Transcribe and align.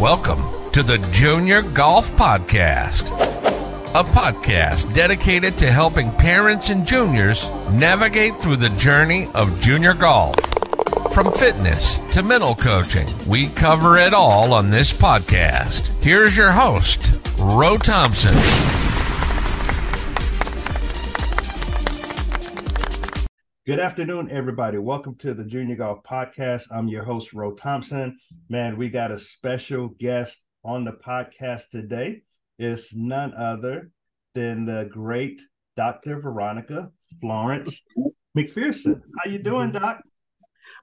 Welcome 0.00 0.42
to 0.72 0.82
the 0.82 0.96
Junior 1.12 1.60
Golf 1.60 2.10
Podcast, 2.12 3.10
a 3.90 4.02
podcast 4.02 4.94
dedicated 4.94 5.58
to 5.58 5.70
helping 5.70 6.10
parents 6.12 6.70
and 6.70 6.86
juniors 6.86 7.50
navigate 7.70 8.34
through 8.36 8.56
the 8.56 8.70
journey 8.70 9.28
of 9.34 9.60
junior 9.60 9.92
golf. 9.92 10.36
From 11.12 11.30
fitness 11.34 11.98
to 12.12 12.22
mental 12.22 12.54
coaching, 12.54 13.08
we 13.28 13.48
cover 13.48 13.98
it 13.98 14.14
all 14.14 14.54
on 14.54 14.70
this 14.70 14.90
podcast. 14.90 16.02
Here's 16.02 16.34
your 16.34 16.52
host, 16.52 17.18
Ro 17.38 17.76
Thompson. 17.76 18.79
Good 23.70 23.78
afternoon, 23.78 24.32
everybody. 24.32 24.78
Welcome 24.78 25.14
to 25.18 25.32
the 25.32 25.44
Junior 25.44 25.76
Golf 25.76 26.02
Podcast. 26.02 26.64
I'm 26.72 26.88
your 26.88 27.04
host, 27.04 27.32
Ro 27.32 27.52
Thompson. 27.52 28.18
Man, 28.48 28.76
we 28.76 28.88
got 28.88 29.12
a 29.12 29.18
special 29.20 29.90
guest 30.00 30.42
on 30.64 30.84
the 30.84 30.90
podcast 30.90 31.70
today. 31.70 32.22
It's 32.58 32.92
none 32.92 33.32
other 33.32 33.92
than 34.34 34.64
the 34.64 34.88
great 34.90 35.40
Dr. 35.76 36.18
Veronica 36.18 36.90
Florence 37.20 37.80
McPherson. 38.36 39.02
How 39.22 39.30
you 39.30 39.38
doing, 39.38 39.70
Doc? 39.70 40.00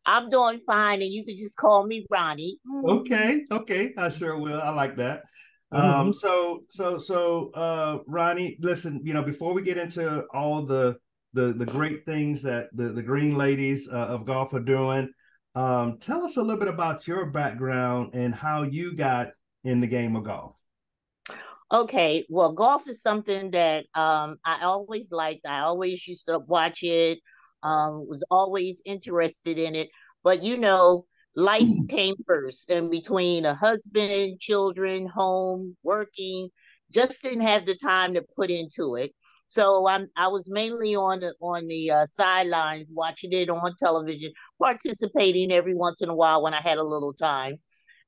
I'm 0.05 0.29
doing 0.29 0.61
fine, 0.65 1.01
and 1.01 1.11
you 1.11 1.25
can 1.25 1.37
just 1.37 1.57
call 1.57 1.85
me 1.85 2.05
Ronnie. 2.09 2.57
Okay, 2.87 3.43
okay, 3.51 3.93
I 3.97 4.07
sure 4.11 4.39
will. 4.39 4.61
I 4.61 4.69
like 4.69 4.95
that. 4.95 5.23
Um, 5.73 5.83
mm-hmm. 5.83 6.11
so 6.13 6.61
so 6.69 6.97
so 6.97 7.51
uh 7.53 7.97
Ronnie, 8.07 8.57
listen, 8.61 9.01
you 9.03 9.13
know, 9.13 9.23
before 9.23 9.53
we 9.53 9.61
get 9.61 9.77
into 9.77 10.23
all 10.33 10.65
the 10.65 10.95
the 11.33 11.53
the 11.53 11.65
great 11.65 12.05
things 12.05 12.41
that 12.43 12.69
the 12.73 12.89
the 12.89 13.01
green 13.01 13.35
ladies 13.35 13.87
uh, 13.87 13.95
of 13.95 14.25
golf 14.25 14.53
are 14.53 14.59
doing. 14.59 15.11
Um, 15.55 15.97
tell 15.99 16.23
us 16.23 16.37
a 16.37 16.41
little 16.41 16.59
bit 16.59 16.69
about 16.69 17.07
your 17.07 17.25
background 17.25 18.11
and 18.13 18.33
how 18.33 18.63
you 18.63 18.95
got 18.95 19.29
in 19.63 19.79
the 19.79 19.87
game 19.87 20.15
of 20.15 20.23
golf. 20.23 20.55
Okay, 21.71 22.25
well, 22.29 22.53
golf 22.53 22.87
is 22.87 23.01
something 23.01 23.51
that 23.51 23.85
um, 23.93 24.37
I 24.45 24.63
always 24.63 25.11
liked. 25.11 25.45
I 25.45 25.61
always 25.61 26.07
used 26.07 26.27
to 26.27 26.39
watch 26.39 26.83
it. 26.83 27.19
Um, 27.63 28.07
was 28.07 28.23
always 28.29 28.81
interested 28.85 29.57
in 29.57 29.75
it, 29.75 29.89
but 30.23 30.43
you 30.43 30.57
know, 30.57 31.05
life 31.35 31.67
came 31.89 32.15
first, 32.25 32.69
and 32.69 32.89
between 32.91 33.45
a 33.45 33.55
husband, 33.55 34.39
children, 34.39 35.07
home, 35.07 35.75
working, 35.83 36.49
just 36.91 37.21
didn't 37.23 37.41
have 37.41 37.65
the 37.65 37.75
time 37.75 38.13
to 38.13 38.23
put 38.35 38.49
into 38.49 38.95
it. 38.95 39.11
So 39.47 39.87
I'm 39.87 40.09
I 40.15 40.27
was 40.27 40.49
mainly 40.49 40.95
on 40.95 41.21
the 41.21 41.33
on 41.41 41.67
the 41.67 41.91
uh, 41.91 42.05
sidelines 42.05 42.89
watching 42.93 43.31
it 43.33 43.49
on 43.49 43.75
television, 43.79 44.33
participating 44.61 45.51
every 45.51 45.73
once 45.73 46.01
in 46.01 46.09
a 46.09 46.15
while 46.15 46.43
when 46.43 46.53
I 46.53 46.61
had 46.61 46.77
a 46.77 46.83
little 46.83 47.13
time. 47.13 47.57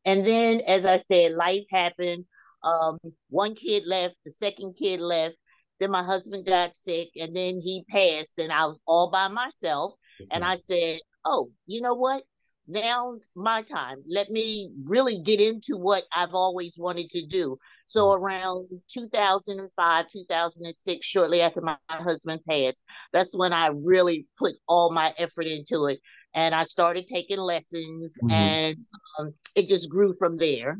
And 0.06 0.26
then, 0.26 0.62
as 0.68 0.86
I 0.86 0.98
said, 0.98 1.34
life 1.34 1.66
happened. 1.72 2.26
Um, 2.64 2.98
one 3.30 3.56
kid 3.56 3.84
left, 3.86 4.16
the 4.26 4.32
second 4.32 4.76
kid 4.78 5.00
left. 5.00 5.36
Then 5.80 5.92
my 5.92 6.04
husband 6.04 6.46
got 6.46 6.76
sick, 6.76 7.10
and 7.16 7.36
then 7.36 7.60
he 7.62 7.86
passed, 7.90 8.38
and 8.38 8.52
I 8.52 8.66
was 8.66 8.82
all 8.86 9.10
by 9.10 9.30
myself. 9.30 9.94
And 10.32 10.44
I 10.44 10.58
said, 10.58 11.00
"Oh, 11.24 11.52
you 11.68 11.82
know 11.82 11.94
what? 11.94 12.24
Now's 12.70 13.32
my 13.36 13.64
time. 13.64 13.98
Let 14.08 14.30
me 14.30 14.72
really 14.84 15.20
get 15.20 15.42
into 15.42 15.76
what 15.78 16.04
I've 16.16 16.34
always 16.34 16.76
wanted 16.78 17.10
to 17.12 17.26
do. 17.26 17.58
So 17.86 18.08
mm-hmm. 18.08 18.24
around 18.24 18.68
2005, 18.94 20.06
2006, 20.12 21.06
shortly 21.06 21.42
after 21.42 21.62
my, 21.62 21.78
my 21.90 21.98
husband 21.98 22.42
passed, 22.48 22.84
that's 23.12 23.36
when 23.36 23.52
I 23.52 23.68
really 23.68 24.28
put 24.38 24.54
all 24.68 24.92
my 24.92 25.14
effort 25.18 25.48
into 25.48 25.88
it. 25.88 26.00
And 26.34 26.54
I 26.54 26.64
started 26.64 27.08
taking 27.08 27.40
lessons 27.40 28.18
mm-hmm. 28.24 28.32
and 28.32 28.78
um, 29.18 29.34
it 29.56 29.68
just 29.68 29.90
grew 29.90 30.14
from 30.14 30.38
there. 30.38 30.78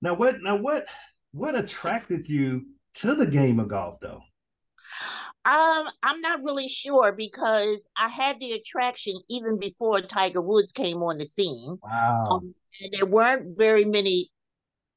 Now 0.00 0.14
what 0.14 0.42
now 0.42 0.56
what 0.56 0.86
what 1.30 1.54
attracted 1.54 2.28
you 2.28 2.66
to 2.94 3.14
the 3.14 3.26
game 3.26 3.60
of 3.60 3.68
golf 3.68 4.00
though? 4.02 4.20
Um, 5.44 5.88
I'm 6.02 6.20
not 6.20 6.44
really 6.44 6.68
sure 6.68 7.12
because 7.12 7.88
I 7.96 8.08
had 8.08 8.38
the 8.38 8.52
attraction 8.52 9.14
even 9.28 9.58
before 9.58 10.00
Tiger 10.00 10.40
Woods 10.40 10.70
came 10.70 11.02
on 11.02 11.18
the 11.18 11.26
scene. 11.26 11.78
Wow. 11.82 12.28
Um, 12.30 12.54
and 12.80 12.92
there 12.92 13.06
weren't 13.06 13.50
very 13.56 13.84
many, 13.84 14.30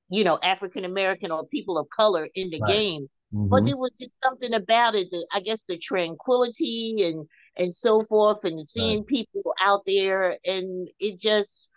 you 0.09 0.23
know, 0.23 0.37
African 0.43 0.85
American 0.85 1.31
or 1.31 1.47
people 1.47 1.79
of 1.79 1.89
color 1.89 2.29
in 2.35 2.51
the 2.51 2.59
right. 2.59 2.71
game. 2.71 3.09
Mm-hmm. 3.33 3.49
But 3.49 3.65
there 3.65 3.75
was 3.75 3.91
just 3.99 4.11
something 4.23 4.53
about 4.53 4.93
it 4.93 5.09
that 5.09 5.25
I 5.33 5.39
guess 5.39 5.65
the 5.65 5.77
tranquility 5.77 7.03
and 7.03 7.27
and 7.57 7.73
so 7.73 8.01
forth 8.03 8.43
and 8.43 8.65
seeing 8.65 8.99
right. 8.99 9.07
people 9.07 9.53
out 9.63 9.81
there 9.87 10.37
and 10.45 10.87
it 10.99 11.19
just 11.19 11.69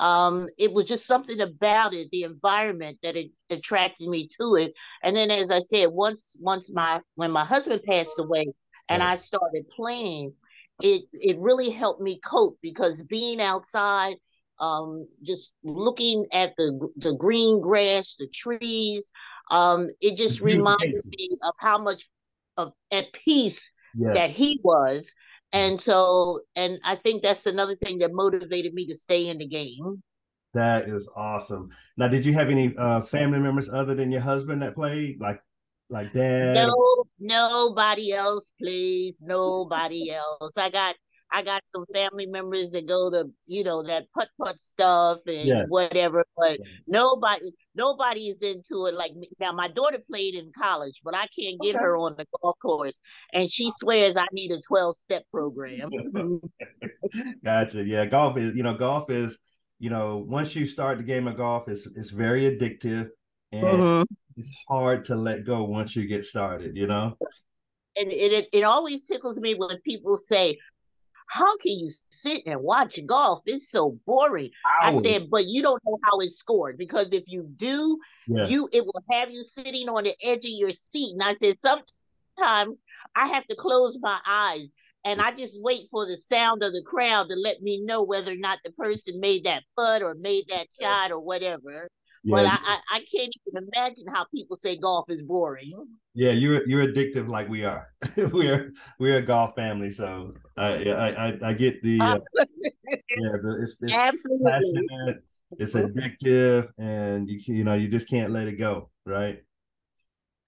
um, 0.00 0.48
it 0.58 0.72
was 0.72 0.86
just 0.86 1.06
something 1.06 1.40
about 1.40 1.94
it, 1.94 2.08
the 2.10 2.24
environment 2.24 2.98
that 3.02 3.16
it 3.16 3.30
attracted 3.50 4.08
me 4.08 4.28
to 4.40 4.56
it. 4.56 4.74
And 5.02 5.14
then, 5.14 5.30
as 5.30 5.50
I 5.50 5.60
said, 5.60 5.90
once 5.90 6.36
once 6.40 6.70
my 6.72 7.00
when 7.14 7.30
my 7.30 7.44
husband 7.44 7.82
passed 7.84 8.18
away 8.18 8.46
and 8.88 9.02
I 9.02 9.14
started 9.14 9.68
playing, 9.70 10.34
it 10.82 11.02
it 11.12 11.38
really 11.38 11.70
helped 11.70 12.00
me 12.00 12.20
cope 12.24 12.58
because 12.60 13.02
being 13.04 13.40
outside, 13.40 14.16
um, 14.58 15.06
just 15.22 15.54
looking 15.62 16.26
at 16.32 16.54
the 16.56 16.88
the 16.96 17.14
green 17.14 17.60
grass, 17.60 18.16
the 18.18 18.28
trees, 18.28 19.12
um, 19.50 19.88
it 20.00 20.16
just 20.16 20.40
reminded 20.40 21.04
me 21.06 21.28
of 21.46 21.54
how 21.58 21.78
much 21.78 22.02
of 22.56 22.72
at 22.90 23.12
peace 23.12 23.70
yes. 23.96 24.14
that 24.14 24.30
he 24.30 24.60
was 24.64 25.12
and 25.54 25.80
so, 25.80 26.40
and 26.56 26.80
I 26.84 26.96
think 26.96 27.22
that's 27.22 27.46
another 27.46 27.76
thing 27.76 27.98
that 27.98 28.12
motivated 28.12 28.74
me 28.74 28.86
to 28.86 28.96
stay 28.96 29.28
in 29.28 29.38
the 29.38 29.46
game. 29.46 30.02
That 30.52 30.88
is 30.88 31.08
awesome. 31.16 31.70
Now, 31.96 32.08
did 32.08 32.24
you 32.24 32.32
have 32.32 32.50
any 32.50 32.76
uh, 32.76 33.00
family 33.00 33.38
members 33.38 33.68
other 33.68 33.94
than 33.94 34.10
your 34.10 34.20
husband 34.20 34.62
that 34.62 34.74
played, 34.74 35.20
like 35.20 35.40
like 35.90 36.12
dad? 36.12 36.54
No, 36.54 37.04
nobody 37.20 38.12
else, 38.12 38.50
please. 38.60 39.22
Nobody 39.22 40.10
else. 40.10 40.58
I 40.58 40.70
got 40.70 40.96
I 41.34 41.42
got 41.42 41.62
some 41.66 41.84
family 41.92 42.26
members 42.26 42.70
that 42.70 42.86
go 42.86 43.10
to, 43.10 43.28
you 43.44 43.64
know, 43.64 43.82
that 43.82 44.04
putt 44.14 44.28
putt 44.40 44.60
stuff 44.60 45.18
and 45.26 45.44
yes. 45.44 45.66
whatever, 45.68 46.24
but 46.36 46.60
nobody 46.86 47.50
nobody 47.74 48.28
is 48.28 48.40
into 48.40 48.86
it 48.86 48.94
like 48.94 49.16
me. 49.16 49.28
Now 49.40 49.50
my 49.50 49.66
daughter 49.66 49.98
played 50.08 50.36
in 50.36 50.52
college, 50.56 51.00
but 51.02 51.16
I 51.16 51.26
can't 51.36 51.60
get 51.60 51.74
okay. 51.74 51.82
her 51.82 51.96
on 51.96 52.14
the 52.16 52.24
golf 52.40 52.56
course. 52.62 53.00
And 53.32 53.50
she 53.50 53.72
swears 53.74 54.16
I 54.16 54.26
need 54.32 54.52
a 54.52 54.60
12 54.60 54.96
step 54.96 55.24
program. 55.28 55.90
gotcha. 57.44 57.82
Yeah, 57.82 58.06
golf 58.06 58.38
is, 58.38 58.54
you 58.54 58.62
know, 58.62 58.74
golf 58.74 59.10
is, 59.10 59.36
you 59.80 59.90
know, 59.90 60.24
once 60.28 60.54
you 60.54 60.66
start 60.66 60.98
the 60.98 61.04
game 61.04 61.26
of 61.26 61.36
golf, 61.36 61.68
it's 61.68 61.88
it's 61.96 62.10
very 62.10 62.42
addictive 62.42 63.08
and 63.50 63.64
mm-hmm. 63.64 64.02
it's 64.36 64.50
hard 64.68 65.04
to 65.06 65.16
let 65.16 65.44
go 65.44 65.64
once 65.64 65.96
you 65.96 66.06
get 66.06 66.24
started, 66.24 66.76
you 66.76 66.86
know? 66.86 67.16
and 67.96 68.10
it, 68.10 68.32
it, 68.32 68.48
it 68.52 68.62
always 68.62 69.02
tickles 69.02 69.38
me 69.38 69.54
when 69.54 69.80
people 69.84 70.16
say, 70.16 70.58
how 71.26 71.56
can 71.56 71.72
you 71.72 71.90
sit 72.10 72.42
and 72.46 72.60
watch 72.60 72.98
golf? 73.06 73.42
It's 73.46 73.70
so 73.70 73.98
boring. 74.06 74.50
Hours. 74.82 74.98
I 74.98 75.02
said, 75.02 75.30
but 75.30 75.46
you 75.46 75.62
don't 75.62 75.82
know 75.84 75.98
how 76.04 76.20
it's 76.20 76.36
scored 76.36 76.78
because 76.78 77.12
if 77.12 77.24
you 77.26 77.48
do, 77.56 77.98
yeah. 78.26 78.46
you 78.46 78.68
it 78.72 78.84
will 78.84 79.02
have 79.10 79.30
you 79.30 79.42
sitting 79.42 79.88
on 79.88 80.04
the 80.04 80.14
edge 80.22 80.44
of 80.44 80.52
your 80.52 80.70
seat. 80.70 81.12
And 81.12 81.22
I 81.22 81.34
said, 81.34 81.56
sometimes 81.58 82.76
I 83.16 83.28
have 83.28 83.46
to 83.46 83.54
close 83.54 83.98
my 84.00 84.18
eyes 84.26 84.68
and 85.04 85.20
I 85.20 85.32
just 85.32 85.60
wait 85.60 85.82
for 85.90 86.06
the 86.06 86.16
sound 86.16 86.62
of 86.62 86.72
the 86.72 86.82
crowd 86.82 87.28
to 87.28 87.36
let 87.36 87.60
me 87.60 87.80
know 87.82 88.02
whether 88.02 88.32
or 88.32 88.36
not 88.36 88.58
the 88.64 88.72
person 88.72 89.20
made 89.20 89.44
that 89.44 89.64
putt 89.76 90.02
or 90.02 90.14
made 90.14 90.44
that 90.48 90.68
shot 90.80 91.12
or 91.12 91.20
whatever. 91.20 91.88
Yeah. 92.24 92.36
But 92.36 92.46
I, 92.46 92.56
I, 92.56 92.78
I, 92.90 92.98
can't 93.00 93.32
even 93.46 93.68
imagine 93.74 94.04
how 94.08 94.24
people 94.34 94.56
say 94.56 94.76
golf 94.76 95.10
is 95.10 95.20
boring. 95.20 95.74
Yeah, 96.14 96.30
you're 96.30 96.66
you're 96.66 96.86
addictive 96.86 97.28
like 97.28 97.50
we 97.50 97.64
are. 97.66 97.88
we're 98.16 98.72
we're 98.98 99.18
a 99.18 99.22
golf 99.22 99.54
family, 99.54 99.90
so 99.90 100.32
I 100.56 100.90
I 100.90 101.38
I, 101.42 101.52
get 101.52 101.82
the 101.82 102.00
uh, 102.00 102.18
yeah, 102.38 103.36
the, 103.42 103.58
it's, 103.60 103.76
it's 103.82 103.92
absolutely 103.92 104.50
passionate, 104.50 105.24
it's 105.58 105.74
addictive, 105.74 106.70
and 106.78 107.28
you 107.28 107.40
you 107.44 107.62
know 107.62 107.74
you 107.74 107.88
just 107.88 108.08
can't 108.08 108.32
let 108.32 108.48
it 108.48 108.54
go, 108.54 108.88
right? 109.04 109.42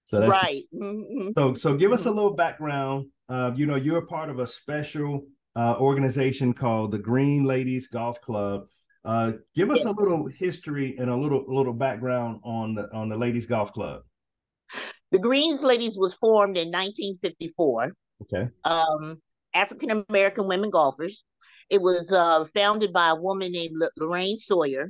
So 0.05 0.19
that's 0.19 0.31
right. 0.31 0.63
Mm-hmm. 0.73 1.29
So 1.37 1.53
so 1.53 1.75
give 1.75 1.91
us 1.91 2.05
a 2.05 2.11
little 2.11 2.33
background. 2.33 3.05
Uh, 3.29 3.51
you 3.55 3.67
know, 3.67 3.75
you're 3.75 3.99
a 3.99 4.05
part 4.07 4.31
of 4.31 4.39
a 4.39 4.47
special 4.47 5.27
uh, 5.55 5.75
organization 5.79 6.53
called 6.53 6.91
the 6.91 6.97
Green 6.97 7.43
Ladies 7.43 7.85
Golf 7.85 8.19
Club 8.21 8.67
uh, 9.07 9.31
give 9.55 9.71
us 9.71 9.79
yes. 9.79 9.85
a 9.85 9.91
little 9.91 10.27
history 10.27 10.95
and 10.97 11.09
a 11.09 11.15
little 11.15 11.45
little 11.47 11.73
background 11.73 12.41
on 12.43 12.75
the 12.75 12.93
on 12.93 13.07
the 13.07 13.17
ladies 13.17 13.45
golf 13.45 13.71
club. 13.71 14.01
The 15.11 15.19
Greens 15.19 15.63
Ladies 15.63 15.97
was 15.97 16.13
formed 16.13 16.57
in 16.57 16.67
1954. 16.67 17.93
Okay. 18.23 18.49
Um, 18.65 19.21
African 19.53 20.03
American 20.09 20.47
women 20.47 20.69
golfers. 20.69 21.23
It 21.69 21.81
was 21.81 22.11
uh, 22.11 22.43
founded 22.53 22.91
by 22.91 23.09
a 23.09 23.15
woman 23.15 23.53
named 23.53 23.81
Lorraine 23.97 24.35
Sawyer, 24.35 24.89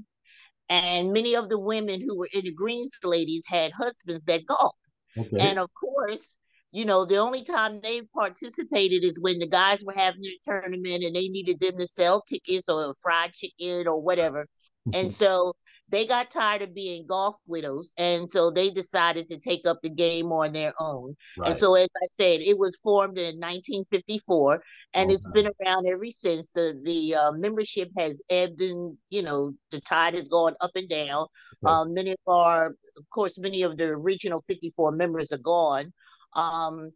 and 0.67 1.13
many 1.13 1.35
of 1.35 1.49
the 1.49 1.59
women 1.59 2.01
who 2.01 2.17
were 2.17 2.29
in 2.33 2.45
the 2.45 2.51
Greens 2.51 2.93
Ladies 3.03 3.43
had 3.47 3.71
husbands 3.71 4.25
that 4.25 4.47
golfed. 4.47 4.81
Okay. 5.15 5.37
And 5.39 5.59
of 5.59 5.69
course, 5.73 6.37
you 6.77 6.85
know, 6.85 7.05
the 7.05 7.17
only 7.17 7.43
time 7.43 7.79
they 7.81 8.03
participated 8.13 9.03
is 9.03 9.19
when 9.19 9.39
the 9.39 9.47
guys 9.47 9.83
were 9.83 9.95
having 9.95 10.21
their 10.21 10.61
tournament 10.61 11.03
and 11.03 11.15
they 11.15 11.27
needed 11.27 11.59
them 11.59 11.75
to 11.79 11.87
sell 11.87 12.21
tickets 12.21 12.69
or 12.69 12.93
fried 13.01 13.33
chicken 13.33 13.87
or 13.87 13.99
whatever. 13.99 14.45
and 14.93 15.11
so 15.11 15.53
they 15.89 16.05
got 16.05 16.29
tired 16.29 16.61
of 16.61 16.75
being 16.75 17.05
golf 17.07 17.35
widows 17.47 17.93
and 17.97 18.29
so 18.29 18.51
they 18.51 18.69
decided 18.69 19.27
to 19.27 19.39
take 19.39 19.65
up 19.65 19.79
the 19.81 19.89
game 19.89 20.31
on 20.31 20.53
their 20.53 20.73
own 20.79 21.15
right. 21.37 21.49
and 21.49 21.59
so 21.59 21.75
as 21.75 21.89
i 22.03 22.07
said 22.11 22.41
it 22.41 22.57
was 22.57 22.77
formed 22.83 23.17
in 23.17 23.35
1954 23.39 24.61
and 24.93 25.11
it's 25.11 25.27
been 25.29 25.49
around 25.61 25.87
ever 25.87 26.09
since 26.09 26.51
the 26.51 26.79
the 26.83 27.15
uh, 27.15 27.31
membership 27.31 27.89
has 27.97 28.21
ebbed 28.29 28.61
and 28.61 28.97
you 29.09 29.21
know 29.21 29.53
the 29.71 29.81
tide 29.81 30.15
has 30.15 30.27
gone 30.27 30.55
up 30.61 30.71
and 30.75 30.89
down 30.89 31.25
okay. 31.65 31.73
um, 31.73 31.93
many 31.93 32.11
of 32.11 32.17
our 32.27 32.67
of 32.67 33.09
course 33.13 33.37
many 33.39 33.61
of 33.63 33.77
the 33.77 33.85
original 33.85 34.39
54 34.41 34.91
members 34.91 35.31
are 35.31 35.37
gone 35.37 35.91
um, 36.35 36.91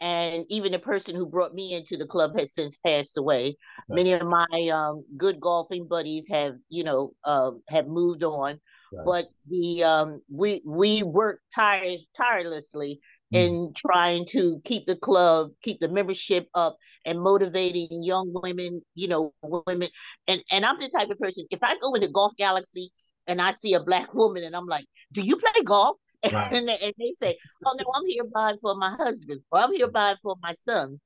and 0.00 0.44
even 0.48 0.72
the 0.72 0.78
person 0.78 1.14
who 1.14 1.26
brought 1.26 1.54
me 1.54 1.72
into 1.72 1.96
the 1.96 2.06
club 2.06 2.38
has 2.38 2.54
since 2.54 2.76
passed 2.76 3.16
away. 3.16 3.48
Okay. 3.48 3.56
Many 3.88 4.12
of 4.12 4.26
my 4.26 4.46
um, 4.72 5.04
good 5.16 5.40
golfing 5.40 5.88
buddies 5.88 6.28
have, 6.28 6.56
you 6.68 6.84
know, 6.84 7.12
uh, 7.24 7.52
have 7.68 7.86
moved 7.86 8.22
on, 8.22 8.60
right. 8.92 9.04
but 9.04 9.28
the 9.48 9.84
um, 9.84 10.20
we 10.30 10.62
we 10.66 11.02
work 11.02 11.40
tire 11.54 11.96
tirelessly 12.14 13.00
mm. 13.32 13.38
in 13.38 13.72
trying 13.74 14.26
to 14.30 14.60
keep 14.64 14.86
the 14.86 14.96
club, 14.96 15.50
keep 15.62 15.80
the 15.80 15.88
membership 15.88 16.48
up, 16.54 16.76
and 17.06 17.20
motivating 17.20 18.02
young 18.02 18.30
women, 18.34 18.82
you 18.94 19.08
know, 19.08 19.32
women. 19.42 19.88
And 20.28 20.42
and 20.52 20.66
I'm 20.66 20.78
the 20.78 20.90
type 20.90 21.08
of 21.10 21.18
person. 21.18 21.46
If 21.50 21.62
I 21.62 21.78
go 21.78 21.94
into 21.94 22.08
Golf 22.08 22.36
Galaxy 22.36 22.90
and 23.26 23.40
I 23.40 23.52
see 23.52 23.72
a 23.72 23.80
black 23.80 24.12
woman, 24.12 24.44
and 24.44 24.54
I'm 24.54 24.66
like, 24.66 24.84
"Do 25.12 25.22
you 25.22 25.36
play 25.36 25.62
golf?" 25.64 25.96
Right. 26.24 26.52
and, 26.52 26.68
they, 26.68 26.78
and 26.78 26.94
they 26.98 27.12
say, 27.18 27.38
"Oh 27.64 27.74
no, 27.78 27.84
I'm 27.94 28.06
here 28.06 28.24
buying 28.24 28.58
for 28.58 28.74
my 28.74 28.90
husband, 28.90 29.42
or 29.50 29.60
I'm 29.60 29.72
here 29.72 29.88
buying 29.88 30.16
for 30.22 30.36
my 30.42 30.54
son." 30.64 31.00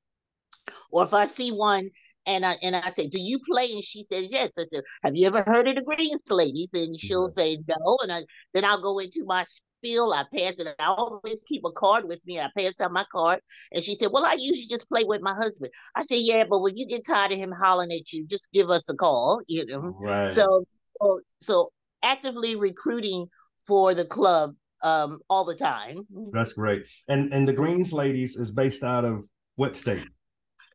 Or 0.91 1.03
if 1.03 1.13
I 1.13 1.25
see 1.25 1.51
one 1.51 1.89
and 2.25 2.45
I 2.45 2.57
and 2.61 2.75
I 2.75 2.89
say, 2.91 3.07
"Do 3.07 3.19
you 3.19 3.39
play?" 3.39 3.71
and 3.71 3.83
she 3.83 4.03
says, 4.03 4.31
"Yes." 4.31 4.57
I 4.57 4.63
said, 4.65 4.83
"Have 5.03 5.15
you 5.15 5.27
ever 5.27 5.43
heard 5.43 5.67
of 5.67 5.75
the 5.75 5.81
Greens 5.81 6.21
Ladies?" 6.29 6.69
And 6.73 6.99
she'll 6.99 7.23
yeah. 7.23 7.33
say, 7.33 7.57
"No." 7.67 7.97
And 8.03 8.11
I 8.11 8.23
then 8.53 8.65
I'll 8.65 8.81
go 8.81 8.99
into 8.99 9.23
my 9.25 9.45
spiel. 9.45 10.13
I 10.13 10.25
pass 10.33 10.59
it. 10.59 10.67
I 10.79 10.85
always 10.85 11.41
keep 11.47 11.63
a 11.65 11.71
card 11.71 12.05
with 12.07 12.25
me. 12.25 12.37
And 12.37 12.47
I 12.47 12.61
pass 12.61 12.79
out 12.79 12.91
my 12.91 13.05
card, 13.11 13.39
and 13.71 13.83
she 13.83 13.95
said, 13.95 14.09
"Well, 14.11 14.25
I 14.25 14.33
usually 14.33 14.67
just 14.67 14.87
play 14.89 15.03
with 15.03 15.21
my 15.21 15.33
husband." 15.33 15.71
I 15.95 16.03
said, 16.03 16.19
"Yeah, 16.19 16.43
but 16.49 16.59
when 16.59 16.77
you 16.77 16.85
get 16.85 17.05
tired 17.05 17.31
of 17.31 17.37
him 17.39 17.51
hollering 17.51 17.91
at 17.91 18.11
you, 18.13 18.25
just 18.25 18.51
give 18.53 18.69
us 18.69 18.87
a 18.89 18.95
call." 18.95 19.41
You 19.47 19.65
know. 19.65 19.95
Right. 19.99 20.31
So 20.31 20.65
so, 21.01 21.19
so 21.41 21.69
actively 22.03 22.55
recruiting 22.55 23.27
for 23.65 23.93
the 23.93 24.05
club 24.05 24.55
um, 24.83 25.19
all 25.29 25.45
the 25.45 25.55
time. 25.55 26.05
That's 26.31 26.53
great. 26.53 26.87
And 27.07 27.33
and 27.33 27.47
the 27.47 27.53
Greens 27.53 27.93
Ladies 27.93 28.35
is 28.35 28.51
based 28.51 28.83
out 28.83 29.05
of 29.05 29.23
what 29.55 29.75
state? 29.75 30.07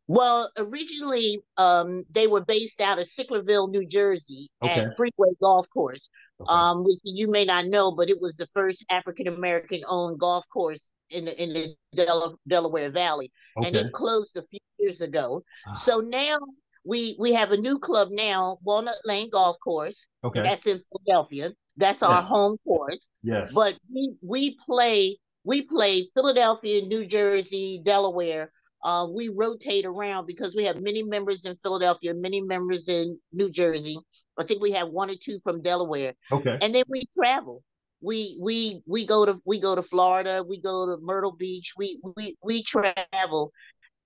Well, 0.08 0.50
originally 0.56 1.41
um, 1.56 2.05
they 2.11 2.26
were 2.26 2.44
based 2.44 2.81
out 2.81 2.99
of 2.99 3.08
Sicklerville, 3.08 3.70
New 3.70 3.87
Jersey, 3.87 4.49
okay. 4.62 4.82
at 4.82 4.97
Freeway 4.97 5.35
Golf 5.43 5.69
Course, 5.70 6.08
okay. 6.41 6.49
um, 6.49 6.85
which 6.85 7.00
you 7.03 7.29
may 7.29 7.44
not 7.44 7.67
know, 7.67 7.91
but 7.91 8.08
it 8.08 8.20
was 8.20 8.37
the 8.37 8.47
first 8.47 8.85
African 8.88 9.26
American 9.26 9.82
owned 9.88 10.20
golf 10.20 10.44
course 10.49 10.93
in 11.11 11.25
the 11.25 11.43
in 11.43 11.53
the 11.53 11.75
Del- 11.94 12.38
Delaware 12.47 12.91
Valley, 12.91 13.32
okay. 13.56 13.67
and 13.67 13.76
it 13.76 13.93
closed 13.93 14.37
a 14.37 14.43
few 14.43 14.61
years 14.79 15.00
ago. 15.00 15.43
Ah. 15.67 15.75
So 15.75 15.99
now 15.99 16.38
we 16.85 17.17
we 17.19 17.32
have 17.32 17.50
a 17.50 17.56
new 17.56 17.79
club 17.81 18.08
now, 18.12 18.58
Walnut 18.62 18.97
Lane 19.05 19.31
Golf 19.31 19.56
Course. 19.62 20.06
Okay, 20.23 20.43
that's 20.43 20.67
in 20.67 20.79
Philadelphia. 20.79 21.50
That's 21.76 22.02
our 22.02 22.20
yes. 22.20 22.28
home 22.28 22.56
course. 22.64 23.08
Yes. 23.23 23.52
But 23.52 23.76
we 23.93 24.14
we 24.23 24.56
play 24.67 25.19
we 25.44 25.62
play 25.62 26.06
Philadelphia, 26.14 26.82
New 26.82 27.06
Jersey, 27.06 27.81
Delaware. 27.84 28.50
Uh, 28.84 29.06
we 29.12 29.28
rotate 29.28 29.84
around 29.84 30.26
because 30.26 30.55
we 30.55 30.64
have 30.64 30.81
many 30.81 31.02
members 31.02 31.44
in 31.44 31.55
Philadelphia, 31.56 32.14
many 32.14 32.40
members 32.40 32.88
in 32.88 33.19
New 33.32 33.50
Jersey. 33.50 33.99
I 34.38 34.44
think 34.44 34.62
we 34.62 34.73
have 34.73 34.88
one 34.88 35.11
or 35.11 35.17
two 35.20 35.38
from 35.43 35.62
Delaware. 35.62 36.14
Okay. 36.31 36.58
And 36.61 36.75
then 36.75 36.84
we 36.88 37.05
travel. 37.19 37.62
We 38.00 38.38
we 38.40 38.82
we 38.87 39.06
go 39.06 39.25
to 39.25 39.37
we 39.46 39.58
go 39.58 39.75
to 39.75 39.82
Florida. 39.82 40.44
We 40.46 40.61
go 40.61 40.87
to 40.87 40.99
Myrtle 41.02 41.32
Beach. 41.32 41.72
We 41.76 42.00
we 42.17 42.37
we 42.43 42.62
travel. 42.62 43.52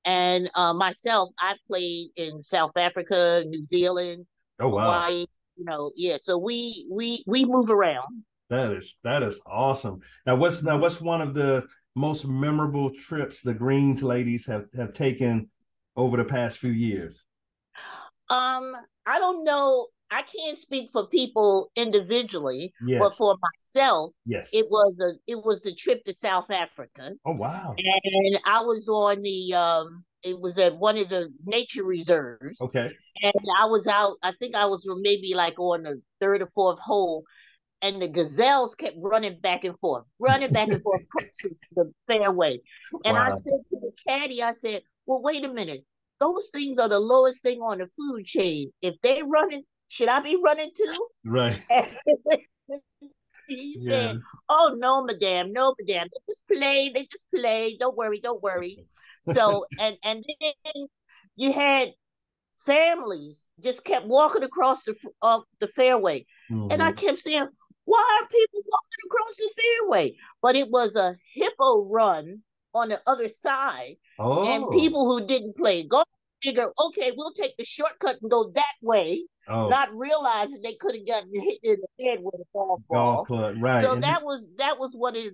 And 0.04 0.50
uh, 0.54 0.72
myself, 0.72 1.30
I 1.40 1.56
played 1.66 2.10
in 2.16 2.42
South 2.42 2.76
Africa, 2.76 3.44
New 3.46 3.66
Zealand, 3.66 4.26
oh, 4.58 4.68
wow. 4.68 5.02
Hawaii, 5.02 5.26
you 5.60 5.66
know, 5.66 5.92
yeah. 5.94 6.16
So 6.18 6.38
we 6.38 6.86
we 6.90 7.22
we 7.26 7.44
move 7.44 7.70
around. 7.70 8.24
That 8.48 8.72
is 8.72 8.98
that 9.04 9.22
is 9.22 9.38
awesome. 9.46 10.00
Now, 10.26 10.36
what's 10.36 10.62
now 10.62 10.78
what's 10.78 11.00
one 11.00 11.20
of 11.20 11.34
the 11.34 11.66
most 11.94 12.26
memorable 12.26 12.90
trips 12.90 13.42
the 13.42 13.54
Greens 13.54 14.02
ladies 14.02 14.46
have 14.46 14.64
have 14.74 14.94
taken 14.94 15.50
over 15.96 16.16
the 16.16 16.24
past 16.24 16.58
few 16.58 16.72
years? 16.72 17.22
Um, 18.30 18.74
I 19.06 19.18
don't 19.18 19.44
know. 19.44 19.88
I 20.10 20.22
can't 20.22 20.58
speak 20.58 20.90
for 20.90 21.06
people 21.06 21.70
individually, 21.76 22.72
yes. 22.84 22.98
but 22.98 23.14
for 23.14 23.36
myself, 23.40 24.12
yes, 24.26 24.48
it 24.52 24.66
was 24.68 24.94
a 25.00 25.12
it 25.30 25.44
was 25.44 25.62
the 25.62 25.74
trip 25.74 26.04
to 26.04 26.14
South 26.14 26.50
Africa. 26.50 27.12
Oh 27.24 27.36
wow! 27.36 27.74
And 27.76 28.38
I 28.46 28.62
was 28.62 28.88
on 28.88 29.20
the 29.20 29.54
um, 29.54 30.04
it 30.22 30.38
was 30.38 30.58
at 30.58 30.76
one 30.76 30.98
of 30.98 31.08
the 31.08 31.32
nature 31.44 31.84
reserves. 31.84 32.60
Okay. 32.60 32.90
And 33.22 33.34
I 33.58 33.66
was 33.66 33.86
out, 33.86 34.16
I 34.22 34.32
think 34.38 34.54
I 34.54 34.66
was 34.66 34.84
maybe 35.00 35.34
like 35.34 35.58
on 35.58 35.82
the 35.82 36.00
third 36.20 36.42
or 36.42 36.46
fourth 36.46 36.78
hole, 36.78 37.24
and 37.82 38.00
the 38.00 38.08
gazelles 38.08 38.74
kept 38.74 38.96
running 39.00 39.38
back 39.40 39.64
and 39.64 39.78
forth, 39.78 40.06
running 40.18 40.52
back 40.52 40.68
and 40.68 40.82
forth 40.82 41.00
the 41.74 41.92
fairway. 42.06 42.60
And 43.04 43.16
wow. 43.16 43.26
I 43.26 43.30
said 43.30 43.42
to 43.42 43.64
the 43.80 43.92
caddy, 44.06 44.42
I 44.42 44.52
said, 44.52 44.82
Well, 45.06 45.22
wait 45.22 45.44
a 45.44 45.52
minute. 45.52 45.84
Those 46.18 46.50
things 46.52 46.78
are 46.78 46.88
the 46.88 46.98
lowest 46.98 47.42
thing 47.42 47.60
on 47.60 47.78
the 47.78 47.86
food 47.86 48.24
chain. 48.26 48.70
If 48.82 48.96
they're 49.02 49.24
running, 49.24 49.64
should 49.88 50.08
I 50.08 50.20
be 50.20 50.36
running 50.42 50.70
too? 50.76 51.06
Right. 51.24 51.58
he 53.48 53.76
yeah. 53.78 53.90
said, 53.90 54.20
Oh 54.48 54.74
no, 54.78 55.02
madame, 55.02 55.52
no, 55.52 55.74
madame. 55.80 56.08
They 56.12 56.32
just 56.32 56.46
play, 56.46 56.92
they 56.94 57.06
just 57.10 57.26
play. 57.34 57.76
Don't 57.78 57.96
worry, 57.96 58.20
don't 58.20 58.42
worry. 58.42 58.84
So 59.34 59.64
and 59.78 59.96
and 60.04 60.24
then 60.40 60.86
you 61.36 61.52
had 61.52 61.92
families 62.66 63.50
just 63.62 63.84
kept 63.84 64.06
walking 64.06 64.42
across 64.42 64.84
the 64.84 64.94
uh, 65.22 65.40
the 65.60 65.68
fairway, 65.68 66.26
mm-hmm. 66.50 66.70
and 66.70 66.82
I 66.82 66.92
mm-hmm. 66.92 67.06
kept 67.06 67.22
saying, 67.22 67.48
"Why 67.84 68.20
are 68.20 68.28
people 68.28 68.60
walking 68.66 69.06
across 69.06 69.36
the 69.36 69.50
fairway?" 69.62 70.16
But 70.42 70.56
it 70.56 70.70
was 70.70 70.96
a 70.96 71.14
hippo 71.34 71.84
run 71.86 72.42
on 72.74 72.88
the 72.90 73.00
other 73.06 73.28
side, 73.28 73.96
oh. 74.18 74.46
and 74.46 74.70
people 74.70 75.06
who 75.06 75.26
didn't 75.26 75.56
play 75.56 75.82
golf 75.82 76.06
figure, 76.42 76.70
okay, 76.86 77.12
we'll 77.16 77.32
take 77.32 77.56
the 77.56 77.64
shortcut 77.64 78.16
and 78.22 78.30
go 78.30 78.50
that 78.54 78.74
way. 78.82 79.24
Oh. 79.48 79.68
Not 79.68 79.88
realizing 79.92 80.60
they 80.62 80.74
could 80.74 80.94
have 80.94 81.06
gotten 81.06 81.30
hit 81.34 81.58
in 81.62 81.76
the 81.80 82.04
head 82.04 82.18
with 82.22 82.34
a 82.34 82.44
golf 82.54 82.82
ball. 82.88 83.14
Golf 83.14 83.26
club, 83.26 83.56
right? 83.60 83.82
So 83.82 83.92
and 83.92 84.02
that 84.02 84.22
was 84.22 84.44
that 84.58 84.78
was 84.78 84.92
what 84.94 85.16
it 85.16 85.32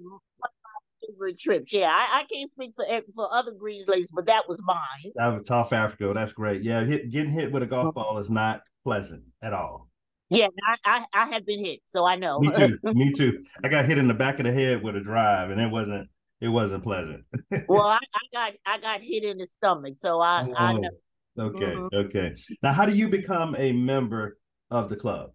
favorite 1.16 1.38
trips. 1.38 1.72
Yeah, 1.72 1.88
I, 1.90 2.20
I 2.20 2.24
can't 2.32 2.50
speak 2.50 2.72
for 2.76 2.84
for 3.14 3.28
other 3.32 3.52
Greens 3.52 3.88
ladies, 3.88 4.10
but 4.12 4.26
that 4.26 4.48
was 4.48 4.60
mine. 4.62 5.12
That 5.16 5.28
was 5.28 5.46
South 5.46 5.72
Africa. 5.72 6.12
That's 6.14 6.32
great. 6.32 6.62
Yeah, 6.62 6.84
hit, 6.84 7.10
getting 7.10 7.32
hit 7.32 7.52
with 7.52 7.62
a 7.62 7.66
golf 7.66 7.94
ball 7.94 8.18
is 8.18 8.30
not 8.30 8.62
pleasant 8.84 9.22
at 9.42 9.52
all. 9.52 9.88
Yeah, 10.28 10.48
I, 10.68 10.76
I, 10.84 11.06
I 11.12 11.26
have 11.26 11.46
been 11.46 11.64
hit, 11.64 11.80
so 11.86 12.04
I 12.04 12.16
know. 12.16 12.40
Me 12.40 12.50
too. 12.50 12.78
Me 12.94 13.12
too. 13.12 13.44
I 13.62 13.68
got 13.68 13.84
hit 13.84 13.98
in 13.98 14.08
the 14.08 14.14
back 14.14 14.38
of 14.40 14.44
the 14.44 14.52
head 14.52 14.82
with 14.82 14.96
a 14.96 15.00
drive, 15.00 15.50
and 15.50 15.60
it 15.60 15.70
wasn't 15.70 16.08
it 16.40 16.48
wasn't 16.48 16.82
pleasant. 16.82 17.24
well, 17.68 17.86
I, 17.86 17.98
I, 18.14 18.20
got 18.32 18.52
I 18.66 18.78
got 18.78 19.00
hit 19.00 19.24
in 19.24 19.38
the 19.38 19.46
stomach, 19.46 19.94
so 19.96 20.20
I, 20.20 20.46
oh, 20.48 20.54
I 20.56 20.72
know. 20.74 20.90
Okay, 21.38 21.66
mm-hmm. 21.66 21.96
okay. 21.96 22.34
Now, 22.62 22.72
how 22.72 22.86
do 22.86 22.96
you 22.96 23.08
become 23.08 23.54
a 23.58 23.72
member 23.72 24.38
of 24.70 24.88
the 24.88 24.96
club? 24.96 25.30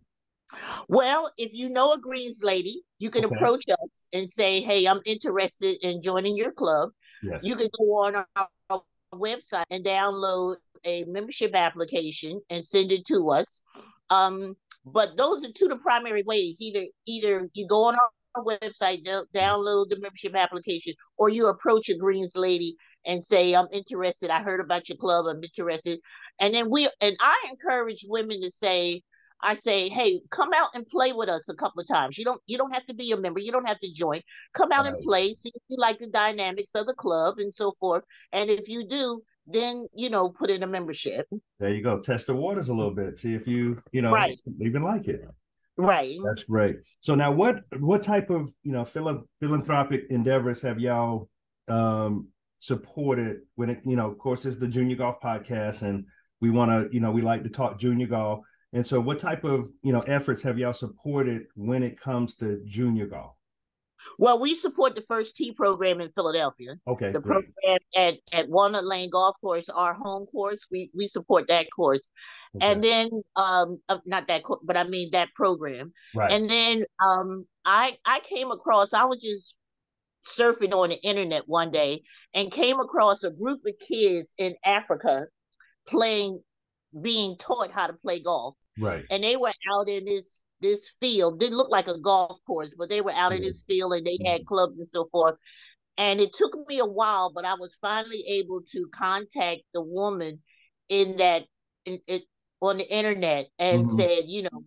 Well, 0.89 1.31
if 1.37 1.53
you 1.53 1.69
know 1.69 1.93
a 1.93 1.99
Greens 1.99 2.39
lady, 2.43 2.81
you 2.99 3.09
can 3.09 3.23
okay. 3.23 3.35
approach 3.35 3.63
us 3.69 3.77
and 4.13 4.29
say, 4.31 4.61
"Hey, 4.61 4.85
I'm 4.85 5.01
interested 5.05 5.77
in 5.81 6.01
joining 6.01 6.37
your 6.37 6.51
club." 6.51 6.89
Yes. 7.23 7.41
You 7.43 7.55
can 7.55 7.69
go 7.77 7.85
on 8.03 8.15
our, 8.15 8.47
website 9.13 9.65
and 9.69 9.83
download 9.85 10.55
a 10.85 11.03
membership 11.03 11.53
application 11.53 12.39
and 12.49 12.65
send 12.65 12.93
it 12.93 13.05
to 13.05 13.29
us. 13.29 13.59
Um, 14.09 14.55
but 14.85 15.17
those 15.17 15.43
are 15.43 15.51
two 15.53 15.67
the 15.67 15.75
primary 15.75 16.23
ways. 16.23 16.57
Either 16.61 16.85
either 17.05 17.49
you 17.53 17.67
go 17.67 17.85
on 17.85 17.97
our 18.35 18.43
website, 18.43 19.05
download 19.35 19.89
the 19.89 19.99
membership 19.99 20.35
application, 20.35 20.93
or 21.17 21.29
you 21.29 21.47
approach 21.47 21.89
a 21.89 21.97
Greens 21.97 22.35
lady 22.35 22.75
and 23.05 23.23
say, 23.23 23.53
"I'm 23.53 23.67
interested. 23.71 24.29
I 24.29 24.41
heard 24.41 24.59
about 24.59 24.89
your 24.89 24.97
club. 24.97 25.25
I'm 25.27 25.43
interested." 25.43 25.99
And 26.39 26.53
then 26.53 26.69
we 26.69 26.89
and 26.99 27.15
I 27.19 27.47
encourage 27.49 28.05
women 28.07 28.41
to 28.41 28.49
say, 28.49 29.03
I 29.43 29.53
say, 29.55 29.89
hey, 29.89 30.21
come 30.29 30.49
out 30.53 30.69
and 30.73 30.87
play 30.87 31.13
with 31.13 31.29
us 31.29 31.49
a 31.49 31.55
couple 31.55 31.81
of 31.81 31.87
times. 31.87 32.17
You 32.17 32.25
don't 32.25 32.41
you 32.45 32.57
don't 32.57 32.71
have 32.71 32.85
to 32.87 32.93
be 32.93 33.11
a 33.11 33.17
member. 33.17 33.39
You 33.39 33.51
don't 33.51 33.67
have 33.67 33.79
to 33.79 33.91
join. 33.91 34.21
Come 34.53 34.71
out 34.71 34.85
right. 34.85 34.93
and 34.93 35.03
play. 35.03 35.33
See 35.33 35.51
if 35.53 35.61
you 35.67 35.77
like 35.77 35.99
the 35.99 36.07
dynamics 36.07 36.75
of 36.75 36.87
the 36.87 36.93
club 36.93 37.39
and 37.39 37.53
so 37.53 37.71
forth. 37.71 38.03
And 38.31 38.49
if 38.49 38.67
you 38.67 38.87
do, 38.87 39.21
then 39.47 39.87
you 39.93 40.09
know 40.09 40.29
put 40.29 40.49
in 40.49 40.63
a 40.63 40.67
membership. 40.67 41.27
There 41.59 41.73
you 41.73 41.83
go. 41.83 41.99
Test 41.99 42.27
the 42.27 42.35
waters 42.35 42.69
a 42.69 42.73
little 42.73 42.93
bit. 42.93 43.19
See 43.19 43.33
if 43.33 43.47
you 43.47 43.81
you 43.91 44.01
know 44.01 44.11
right. 44.11 44.37
even 44.59 44.83
like 44.83 45.07
it. 45.07 45.21
Right. 45.77 46.17
That's 46.23 46.43
great. 46.43 46.77
So 46.99 47.15
now, 47.15 47.31
what 47.31 47.61
what 47.79 48.03
type 48.03 48.29
of 48.29 48.51
you 48.63 48.71
know 48.71 48.85
philanthropic 48.85 50.05
endeavors 50.09 50.61
have 50.61 50.79
y'all 50.79 51.29
um, 51.67 52.27
supported 52.59 53.41
when 53.55 53.71
it 53.71 53.81
you 53.85 53.95
know 53.95 54.09
of 54.09 54.17
course 54.17 54.45
it's 54.45 54.57
the 54.57 54.67
Junior 54.67 54.95
Golf 54.95 55.19
Podcast 55.21 55.81
and 55.81 56.05
we 56.41 56.49
want 56.49 56.71
to 56.71 56.93
you 56.93 56.99
know 56.99 57.11
we 57.11 57.21
like 57.21 57.43
to 57.43 57.49
talk 57.49 57.79
junior 57.79 58.07
golf 58.07 58.41
And 58.73 58.85
so, 58.85 58.99
what 58.99 59.19
type 59.19 59.43
of 59.43 59.69
you 59.83 59.91
know 59.91 60.01
efforts 60.01 60.41
have 60.43 60.57
y'all 60.57 60.73
supported 60.73 61.47
when 61.55 61.83
it 61.83 61.99
comes 61.99 62.35
to 62.35 62.61
junior 62.65 63.05
golf? 63.07 63.35
Well, 64.17 64.39
we 64.39 64.55
support 64.55 64.95
the 64.95 65.01
first 65.01 65.35
tee 65.35 65.51
program 65.51 66.01
in 66.01 66.11
Philadelphia. 66.11 66.75
Okay. 66.87 67.11
The 67.11 67.19
great. 67.19 67.53
program 67.65 67.79
at, 67.95 68.15
at 68.31 68.49
Walnut 68.49 68.85
Lane 68.85 69.09
Golf 69.09 69.35
Course, 69.41 69.69
our 69.69 69.93
home 69.93 70.25
course, 70.25 70.65
we 70.71 70.89
we 70.95 71.07
support 71.07 71.47
that 71.47 71.67
course. 71.75 72.09
Okay. 72.55 72.65
And 72.65 72.83
then 72.83 73.09
um 73.35 73.79
not 74.05 74.27
that 74.27 74.43
co- 74.43 74.61
but 74.63 74.77
I 74.77 74.83
mean 74.83 75.09
that 75.11 75.29
program. 75.35 75.93
right. 76.15 76.31
And 76.31 76.49
then 76.49 76.83
um 77.03 77.45
I 77.65 77.97
I 78.05 78.21
came 78.21 78.51
across 78.51 78.93
I 78.93 79.05
was 79.05 79.19
just 79.21 79.55
surfing 80.27 80.73
on 80.73 80.89
the 80.89 81.01
internet 81.03 81.43
one 81.47 81.71
day 81.71 82.03
and 82.33 82.51
came 82.51 82.79
across 82.79 83.23
a 83.23 83.31
group 83.31 83.61
of 83.65 83.73
kids 83.87 84.33
in 84.37 84.55
Africa 84.63 85.25
playing 85.87 86.41
being 86.99 87.37
taught 87.37 87.71
how 87.71 87.87
to 87.87 87.93
play 87.93 88.19
golf 88.19 88.55
right. 88.79 89.05
and 89.09 89.23
they 89.23 89.35
were 89.35 89.53
out 89.71 89.89
in 89.89 90.05
this 90.05 90.41
this 90.61 90.91
field 90.99 91.39
didn't 91.39 91.57
look 91.57 91.71
like 91.71 91.87
a 91.87 91.99
golf 91.99 92.39
course 92.45 92.73
but 92.77 92.89
they 92.89 93.01
were 93.01 93.11
out 93.11 93.31
in 93.31 93.39
Mhm. 93.39 93.45
this 93.45 93.63
field 93.63 93.93
and 93.93 94.05
they 94.05 94.19
had 94.25 94.41
Mhm. 94.41 94.45
clubs 94.45 94.79
and 94.79 94.89
so 94.89 95.05
forth 95.05 95.35
and 95.97 96.19
it 96.19 96.33
took 96.33 96.53
me 96.67 96.79
a 96.79 96.85
while 96.85 97.31
but 97.33 97.45
i 97.45 97.55
was 97.55 97.75
finally 97.81 98.23
able 98.27 98.61
to 98.61 98.87
contact 98.93 99.61
the 99.73 99.81
woman 99.81 100.41
in 100.89 101.17
that 101.17 101.45
in, 101.85 101.99
it 102.07 102.23
on 102.61 102.77
the 102.77 102.93
internet 102.93 103.47
and 103.57 103.87
Mhm. 103.87 103.97
said 103.97 104.23
you 104.27 104.43
know 104.43 104.63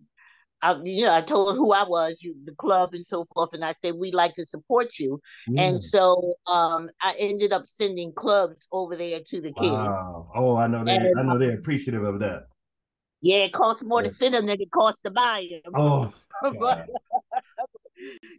I, 0.61 0.79
you 0.83 1.03
know, 1.03 1.13
I 1.13 1.21
told 1.21 1.49
her 1.49 1.55
who 1.55 1.73
I 1.73 1.83
was, 1.83 2.23
you, 2.23 2.35
the 2.43 2.55
club, 2.55 2.95
and 2.95 3.05
so 3.05 3.23
forth, 3.25 3.53
and 3.53 3.63
I 3.63 3.73
said 3.73 3.93
we'd 3.93 4.15
like 4.15 4.33
to 4.35 4.45
support 4.45 4.97
you. 4.97 5.19
Yeah. 5.47 5.63
And 5.63 5.79
so, 5.79 6.33
um, 6.51 6.89
I 7.01 7.13
ended 7.19 7.53
up 7.53 7.67
sending 7.67 8.11
clubs 8.13 8.67
over 8.71 8.95
there 8.95 9.19
to 9.19 9.41
the 9.41 9.53
kids. 9.53 9.61
Wow. 9.61 10.31
Oh, 10.35 10.55
I 10.55 10.65
know 10.65 10.83
they. 10.83 10.95
And, 10.95 11.19
I 11.19 11.23
know 11.23 11.37
they're 11.37 11.57
appreciative 11.57 12.03
of 12.03 12.19
that. 12.21 12.47
Yeah, 13.25 13.37
it 13.37 13.53
costs 13.53 13.83
more 13.83 14.03
to 14.03 14.09
send 14.09 14.35
them 14.35 14.45
than 14.45 14.61
it 14.61 14.69
costs 14.69 15.01
to 15.01 15.09
buy 15.09 15.47
them. 15.49 15.73
Oh. 15.75 16.13
but 16.59 16.85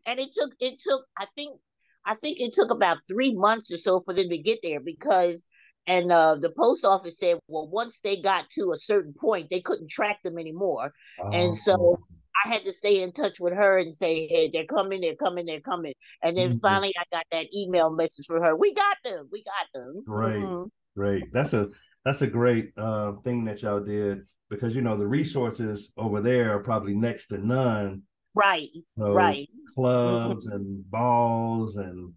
and 0.06 0.20
it 0.20 0.28
took 0.32 0.52
it 0.60 0.80
took 0.80 1.02
I 1.18 1.26
think 1.34 1.58
I 2.04 2.14
think 2.14 2.38
it 2.38 2.52
took 2.52 2.70
about 2.70 2.98
three 3.08 3.34
months 3.34 3.72
or 3.72 3.78
so 3.78 3.98
for 3.98 4.14
them 4.14 4.28
to 4.28 4.38
get 4.38 4.60
there 4.62 4.78
because 4.78 5.48
and 5.88 6.12
uh, 6.12 6.36
the 6.36 6.50
post 6.50 6.84
office 6.84 7.18
said 7.18 7.38
well 7.48 7.68
once 7.68 7.98
they 8.04 8.20
got 8.22 8.48
to 8.50 8.70
a 8.70 8.76
certain 8.76 9.12
point 9.12 9.48
they 9.50 9.60
couldn't 9.60 9.90
track 9.90 10.22
them 10.22 10.38
anymore 10.38 10.92
and 11.32 11.50
Oh. 11.50 11.56
so 11.56 11.98
I 12.44 12.48
had 12.48 12.64
to 12.64 12.72
stay 12.72 13.02
in 13.02 13.10
touch 13.10 13.40
with 13.40 13.54
her 13.54 13.78
and 13.78 13.92
say 13.92 14.28
hey 14.28 14.50
they're 14.52 14.66
coming 14.66 15.00
they're 15.00 15.16
coming 15.16 15.46
they're 15.46 15.60
coming 15.60 15.94
and 16.22 16.36
then 16.36 16.52
Mhm. 16.52 16.60
finally 16.60 16.94
I 16.96 17.16
got 17.16 17.26
that 17.32 17.46
email 17.52 17.90
message 17.90 18.26
from 18.26 18.40
her 18.44 18.54
we 18.54 18.72
got 18.72 18.98
them 19.02 19.28
we 19.32 19.42
got 19.42 19.66
them 19.74 20.04
Great. 20.06 20.36
Mhm. 20.36 20.70
Great. 20.94 21.32
That's 21.32 21.54
a 21.54 21.70
that's 22.04 22.22
a 22.22 22.28
great 22.28 22.72
uh, 22.76 23.14
thing 23.24 23.46
that 23.46 23.62
y'all 23.62 23.80
did 23.80 24.26
because 24.50 24.74
you 24.74 24.82
know 24.82 24.96
the 24.96 25.06
resources 25.06 25.92
over 25.96 26.20
there 26.20 26.54
are 26.54 26.62
probably 26.62 26.94
next 26.94 27.28
to 27.28 27.38
none. 27.38 28.02
right 28.34 28.68
So 28.98 29.12
right 29.12 29.48
clubs 29.74 30.46
and 30.46 30.90
balls 30.90 31.76
and 31.76 32.12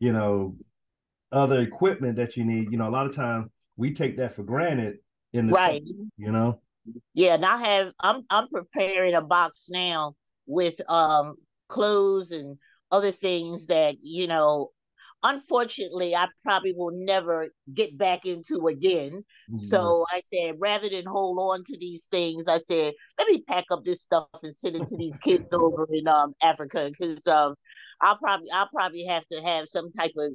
you 0.00 0.12
know 0.12 0.56
other 1.32 1.60
equipment 1.60 2.16
that 2.16 2.36
you 2.36 2.44
need. 2.44 2.70
You 2.70 2.78
know, 2.78 2.88
a 2.88 2.90
lot 2.90 3.06
of 3.06 3.14
times 3.14 3.46
we 3.76 3.92
take 3.92 4.16
that 4.16 4.34
for 4.34 4.42
granted 4.42 4.98
in 5.32 5.46
the 5.46 5.52
right 5.52 5.82
States, 5.82 5.98
you 6.16 6.32
know. 6.32 6.60
Yeah, 7.14 7.34
and 7.34 7.44
I 7.44 7.56
have 7.58 7.92
I'm 8.00 8.22
I'm 8.30 8.48
preparing 8.48 9.14
a 9.14 9.22
box 9.22 9.66
now 9.68 10.14
with 10.46 10.80
um 10.90 11.34
clothes 11.68 12.30
and 12.30 12.56
other 12.92 13.10
things 13.10 13.66
that, 13.66 13.96
you 14.00 14.26
know, 14.26 14.70
unfortunately 15.22 16.14
I 16.14 16.28
probably 16.44 16.74
will 16.76 16.92
never 16.92 17.48
get 17.72 17.96
back 17.96 18.26
into 18.26 18.68
again. 18.68 19.24
Mm-hmm. 19.50 19.56
So 19.56 20.04
I 20.12 20.20
said 20.32 20.56
rather 20.58 20.88
than 20.88 21.04
hold 21.06 21.38
on 21.38 21.64
to 21.64 21.78
these 21.78 22.06
things, 22.10 22.48
I 22.48 22.58
said, 22.58 22.94
let 23.18 23.28
me 23.28 23.42
pack 23.46 23.64
up 23.70 23.82
this 23.82 24.02
stuff 24.02 24.26
and 24.42 24.54
send 24.54 24.76
it 24.76 24.86
to 24.88 24.96
these 24.96 25.16
kids 25.18 25.46
over 25.52 25.86
in 25.90 26.06
um 26.06 26.34
Africa 26.42 26.90
because 26.90 27.26
um 27.26 27.54
I'll 28.00 28.18
probably 28.18 28.50
I'll 28.52 28.68
probably 28.68 29.04
have 29.04 29.24
to 29.32 29.40
have 29.40 29.66
some 29.68 29.90
type 29.92 30.12
of 30.16 30.32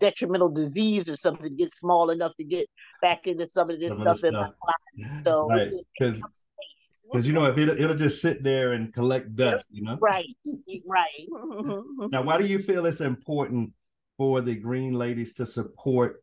detrimental 0.00 0.48
disease 0.48 1.08
or 1.08 1.16
something 1.16 1.44
to 1.44 1.54
get 1.54 1.72
small 1.72 2.10
enough 2.10 2.34
to 2.36 2.44
get 2.44 2.66
back 3.00 3.26
into 3.26 3.46
some 3.46 3.70
of 3.70 3.78
this 3.78 3.96
Some 3.96 4.06
of 4.06 4.18
stuff 4.18 4.20
the 4.22 4.28
in 4.28 4.34
my 4.34 4.50
closet. 4.60 5.22
So 5.24 5.48
right, 5.48 5.70
because 5.98 6.18
space. 6.18 6.34
because 7.10 7.26
you 7.26 7.32
know 7.32 7.44
if 7.44 7.58
it 7.58 7.68
it'll 7.68 7.94
just 7.94 8.20
sit 8.20 8.42
there 8.42 8.72
and 8.72 8.92
collect 8.92 9.36
dust, 9.36 9.66
you 9.70 9.82
know. 9.84 9.98
Right, 10.00 10.26
right. 10.86 11.28
Now, 12.10 12.22
why 12.22 12.38
do 12.38 12.46
you 12.46 12.58
feel 12.58 12.86
it's 12.86 13.00
important 13.00 13.72
for 14.16 14.40
the 14.40 14.54
Green 14.54 14.94
Ladies 14.94 15.34
to 15.34 15.46
support 15.46 16.22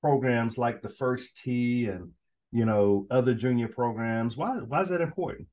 programs 0.00 0.58
like 0.58 0.80
the 0.82 0.88
First 0.88 1.36
Tee 1.42 1.86
and 1.86 2.10
you 2.52 2.64
know 2.64 3.06
other 3.10 3.34
junior 3.34 3.68
programs? 3.68 4.36
Why 4.36 4.56
why 4.58 4.82
is 4.82 4.88
that 4.88 5.00
important? 5.00 5.48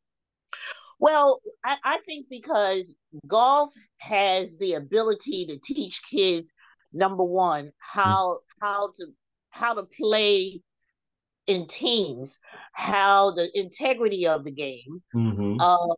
well, 0.99 1.39
I, 1.63 1.75
I 1.83 1.99
think 2.05 2.27
because 2.29 2.93
golf 3.27 3.73
has 3.99 4.57
the 4.57 4.73
ability 4.75 5.45
to 5.47 5.57
teach 5.63 6.01
kids 6.09 6.53
number 6.93 7.23
one 7.23 7.71
how 7.79 8.39
how 8.61 8.91
to 8.97 9.07
how 9.49 9.73
to 9.73 9.83
play 9.83 10.61
in 11.47 11.67
teams, 11.67 12.39
how 12.73 13.31
the 13.31 13.49
integrity 13.53 14.27
of 14.27 14.43
the 14.43 14.51
game, 14.51 15.01
Mm-hmm. 15.15 15.59
uh, 15.59 15.95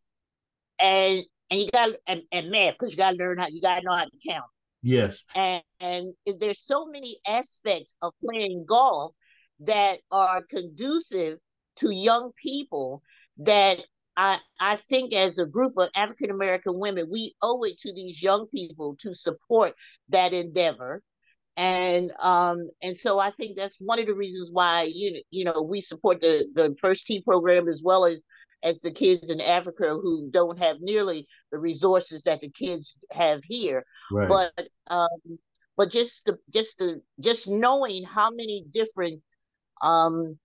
and 0.80 1.24
and 1.50 1.60
you 1.60 1.70
got 1.72 1.92
and, 2.08 2.22
and 2.32 2.52
math 2.52 2.74
because 2.74 2.92
you 2.92 2.98
got 2.98 3.12
to 3.12 3.18
learn 3.18 3.38
how 3.38 3.48
you 3.48 3.62
got 3.62 3.80
to 3.80 3.86
know 3.86 3.96
how 3.96 4.04
to 4.06 4.12
count. 4.28 4.46
Yes. 4.88 5.24
and, 5.36 5.64
and 5.80 6.14
there's 6.40 6.62
so 6.62 6.86
many 6.88 7.18
aspects 7.28 7.98
of 8.02 8.14
playing 8.24 8.66
golf 8.68 9.14
that 9.60 10.00
are 10.12 10.42
conducive 10.50 11.40
to 11.78 11.92
young 11.92 12.32
people 12.42 13.02
that 13.38 13.80
I 14.16 14.40
I 14.60 14.78
think 14.78 15.14
as 15.14 15.38
a 15.38 15.46
group 15.46 15.74
of 15.78 15.90
African 15.96 16.32
American 16.32 16.80
women 16.80 17.08
we 17.10 17.36
owe 17.42 17.64
it 17.64 17.78
to 17.80 17.94
these 17.94 18.22
young 18.22 18.48
people 18.48 18.98
to 19.02 19.14
support 19.14 19.74
that 20.10 20.34
endeavor 20.34 21.04
and 21.56 22.12
um 22.20 22.58
and 22.82 22.98
so 22.98 23.20
I 23.20 23.32
think 23.32 23.58
that's 23.58 23.78
one 23.80 24.00
of 24.00 24.08
the 24.08 24.16
reasons 24.16 24.50
why 24.52 24.90
you 24.94 25.22
you 25.32 25.44
know 25.44 25.62
we 25.62 25.82
support 25.82 26.22
the 26.22 26.48
the 26.54 26.76
first 26.82 27.06
tee 27.06 27.22
program 27.22 27.68
as 27.68 27.82
well 27.84 28.06
as 28.06 28.24
as 28.64 28.82
the 28.82 28.92
kids 28.92 29.30
in 29.30 29.42
Africa 29.42 29.90
who 29.90 30.30
don't 30.32 30.60
have 30.60 30.78
nearly 30.80 31.28
the 31.52 31.60
resources 31.60 32.24
that 32.24 32.42
the 32.42 32.50
kids 32.50 32.98
have 33.12 33.42
here 33.44 33.84
Right. 34.12 34.30
but 34.30 34.68
um 34.88 35.40
but 35.76 35.92
just 35.92 36.26
the 36.26 36.38
just 36.52 36.78
the 36.80 37.02
just 37.20 37.48
knowing 37.48 38.04
how 38.04 38.30
many 38.32 38.66
different 38.72 39.22
um 39.82 40.38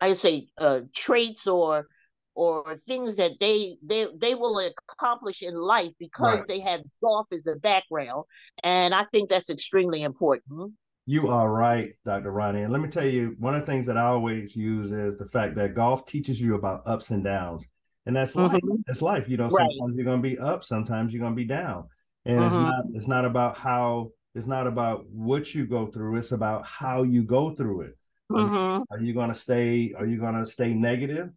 I 0.00 0.14
say 0.14 0.48
uh 0.58 0.80
traits 0.94 1.46
or 1.46 1.86
or 2.34 2.76
things 2.76 3.16
that 3.16 3.32
they 3.40 3.76
they 3.84 4.08
they 4.16 4.34
will 4.34 4.58
accomplish 4.58 5.42
in 5.42 5.54
life 5.54 5.92
because 5.98 6.20
Right. 6.38 6.48
they 6.48 6.60
have 6.60 6.82
golf 7.02 7.26
as 7.32 7.46
a 7.46 7.56
background 7.56 8.24
and 8.62 8.94
I 8.94 9.04
think 9.04 9.28
that's 9.28 9.50
extremely 9.50 10.02
important. 10.02 10.74
You 11.06 11.28
are 11.28 11.50
right, 11.50 11.94
Dr. 12.04 12.30
Ronnie. 12.30 12.62
And 12.62 12.72
let 12.72 12.80
me 12.80 12.88
tell 12.88 13.06
you, 13.06 13.34
one 13.38 13.54
of 13.54 13.60
the 13.60 13.66
things 13.66 13.86
that 13.86 13.96
I 13.96 14.02
always 14.02 14.54
use 14.54 14.90
is 14.90 15.16
the 15.16 15.26
fact 15.26 15.56
that 15.56 15.74
golf 15.74 16.06
teaches 16.06 16.40
you 16.40 16.54
about 16.54 16.82
ups 16.86 17.10
and 17.10 17.24
downs. 17.24 17.64
And 18.06 18.14
that's 18.14 18.34
life. 18.36 18.60
Mhm. 18.62 18.82
It's 18.86 19.02
life. 19.02 19.28
You 19.28 19.36
know, 19.36 19.48
Right. 19.48 19.68
sometimes 19.78 19.96
you're 19.96 20.04
gonna 20.04 20.22
be 20.22 20.38
up, 20.38 20.62
sometimes 20.64 21.12
you're 21.12 21.22
gonna 21.22 21.34
be 21.34 21.44
down. 21.44 21.88
And 22.26 22.44
it's 22.44 22.54
Mhm. 22.54 22.62
not 22.62 22.84
it's 22.94 23.06
not 23.08 23.24
about 23.24 23.56
how 23.56 24.12
it's 24.34 24.46
not 24.46 24.66
about 24.66 25.06
what 25.10 25.54
you 25.54 25.66
go 25.66 25.86
through, 25.86 26.16
it's 26.16 26.32
about 26.32 26.64
how 26.64 27.02
you 27.02 27.24
go 27.24 27.54
through 27.54 27.82
it. 27.82 27.98
Mhm. 28.30 28.84
Are 28.90 29.00
you 29.00 29.12
gonna 29.12 29.34
stay, 29.34 29.92
are 29.94 30.06
you 30.06 30.18
gonna 30.20 30.46
stay 30.46 30.72
negative? 30.74 31.30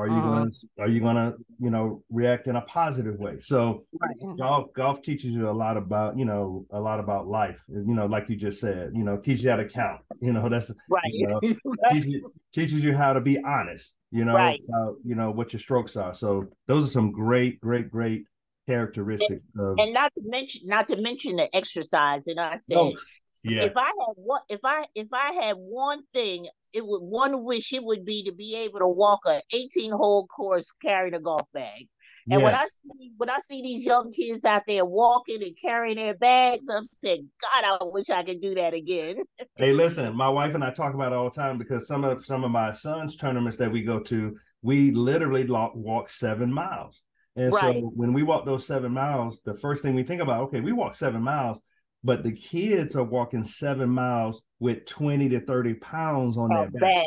Are 0.00 0.08
you 0.08 0.22
Mhm. 0.22 0.32
gonna 0.32 0.50
are 0.78 0.88
you 0.88 1.00
gonna, 1.00 1.34
you 1.58 1.70
know, 1.70 2.02
react 2.10 2.48
in 2.48 2.56
a 2.56 2.62
positive 2.62 3.18
way? 3.18 3.38
So 3.40 3.84
Right. 4.00 4.36
golf 4.38 4.72
golf 4.74 5.02
teaches 5.02 5.30
you 5.30 5.48
a 5.48 5.52
lot 5.52 5.76
about 5.76 6.18
you 6.18 6.24
know 6.24 6.66
a 6.70 6.80
lot 6.80 7.00
about 7.00 7.26
life 7.26 7.58
you 7.68 7.94
know 7.94 8.06
like 8.06 8.28
you 8.28 8.36
just 8.36 8.60
said 8.60 8.92
you 8.94 9.04
know 9.04 9.16
teaches 9.16 9.44
you 9.44 9.50
how 9.50 9.56
to 9.56 9.68
count 9.68 10.00
you 10.20 10.32
know 10.32 10.48
that's 10.48 10.70
Right. 10.88 11.02
you 11.12 11.26
know, 11.26 11.40
teaches, 11.90 12.22
teaches 12.52 12.84
you 12.84 12.94
how 12.94 13.12
to 13.12 13.20
be 13.20 13.38
honest 13.44 13.94
you 14.10 14.24
know 14.24 14.36
Right. 14.36 14.60
about, 14.68 14.96
you 15.04 15.14
know 15.14 15.30
what 15.30 15.52
your 15.52 15.60
strokes 15.60 15.96
are 15.96 16.14
so 16.14 16.46
those 16.66 16.86
are 16.86 16.90
some 16.90 17.12
great 17.12 17.60
great 17.60 17.90
great 17.90 18.24
characteristics 18.68 19.42
of 19.58 19.78
and 19.78 19.92
not 19.92 20.12
to 20.14 20.22
mention 20.24 20.62
not 20.66 20.88
to 20.88 20.96
mention 20.96 21.36
the 21.36 21.54
exercise 21.54 22.26
and 22.26 22.38
I 22.40 22.56
said 22.56 22.76
oh, 22.76 22.92
yeah 23.44 23.64
if 23.64 23.76
I 23.76 23.86
had 23.86 24.14
one, 24.16 24.40
if 24.48 24.60
I 24.64 24.84
if 24.94 25.08
I 25.12 25.32
had 25.32 25.56
one 25.56 26.02
thing, 26.12 26.46
it 26.72 26.86
would 26.86 27.02
one 27.02 27.44
wish 27.44 27.72
it 27.72 27.84
would 27.84 28.04
be 28.04 28.24
to 28.24 28.32
be 28.32 28.56
able 28.56 28.80
to 28.80 28.88
walk 28.88 29.20
a 29.26 29.40
18 29.52 29.92
hole 29.92 30.26
course 30.26 30.72
carrying 30.82 31.14
a 31.14 31.20
golf 31.20 31.46
bag. 31.52 31.88
And 32.30 32.42
when 32.42 32.54
I 32.54 32.66
see 32.66 33.10
when 33.16 33.28
I 33.28 33.38
see 33.40 33.60
these 33.62 33.84
young 33.84 34.12
kids 34.12 34.44
out 34.44 34.62
there 34.66 34.84
walking 34.84 35.42
and 35.42 35.56
carrying 35.60 35.96
their 35.96 36.14
bags, 36.14 36.68
I'm 36.68 36.86
saying, 37.02 37.28
God, 37.42 37.64
I 37.64 37.84
wish 37.84 38.08
I 38.10 38.22
could 38.22 38.40
do 38.40 38.54
that 38.54 38.74
again. 38.74 39.16
Hey, 39.56 39.72
listen, 39.72 40.16
my 40.16 40.28
wife 40.28 40.54
and 40.54 40.64
I 40.64 40.70
talk 40.70 40.94
about 40.94 41.12
it 41.12 41.16
all 41.16 41.28
the 41.28 41.38
time 41.38 41.58
because 41.58 41.86
some 41.86 42.02
of 42.04 42.24
some 42.24 42.44
of 42.44 42.50
my 42.50 42.72
son's 42.72 43.16
tournaments 43.16 43.58
that 43.58 43.70
we 43.70 43.82
go 43.82 44.00
to, 44.00 44.38
we 44.62 44.90
literally 44.92 45.44
walk 45.44 46.08
seven 46.08 46.50
miles. 46.52 47.02
And 47.36 47.52
Right. 47.52 47.74
so 47.74 47.92
when 47.94 48.12
we 48.12 48.22
walk 48.22 48.46
those 48.46 48.66
seven 48.66 48.92
miles, 48.92 49.40
the 49.44 49.54
first 49.54 49.82
thing 49.82 49.94
we 49.94 50.02
think 50.02 50.22
about, 50.22 50.42
okay, 50.44 50.60
we 50.60 50.72
walk 50.72 50.94
seven 50.94 51.22
miles, 51.22 51.60
but 52.02 52.22
the 52.22 52.32
kids 52.32 52.96
are 52.96 53.04
walking 53.04 53.44
seven 53.44 53.90
miles 53.90 54.42
with 54.58 54.86
20 54.86 55.28
to 55.30 55.40
30 55.40 55.74
pounds 55.74 56.36
on 56.36 56.48
their 56.48 56.70
back. 56.70 56.80
bag, 56.80 57.06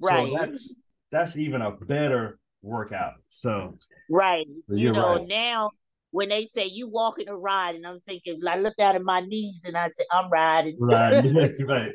right? 0.00 0.26
So 0.28 0.36
that's 0.36 0.74
that's 1.10 1.36
even 1.36 1.62
a 1.62 1.72
better 1.72 2.38
workout. 2.62 3.14
So 3.30 3.78
right, 4.10 4.46
you 4.68 4.92
know 4.92 5.16
right. 5.16 5.28
now 5.28 5.70
when 6.10 6.28
they 6.28 6.44
say 6.46 6.66
you 6.66 6.88
walking 6.88 7.28
a 7.28 7.36
ride, 7.36 7.74
and 7.74 7.86
I'm 7.86 8.00
thinking, 8.00 8.40
I 8.46 8.58
look 8.58 8.78
out 8.80 8.94
at 8.94 9.02
my 9.02 9.20
knees 9.20 9.64
and 9.66 9.76
I 9.76 9.88
said, 9.88 10.06
I'm 10.10 10.30
riding. 10.30 10.76
Right, 10.78 11.22
right. 11.66 11.92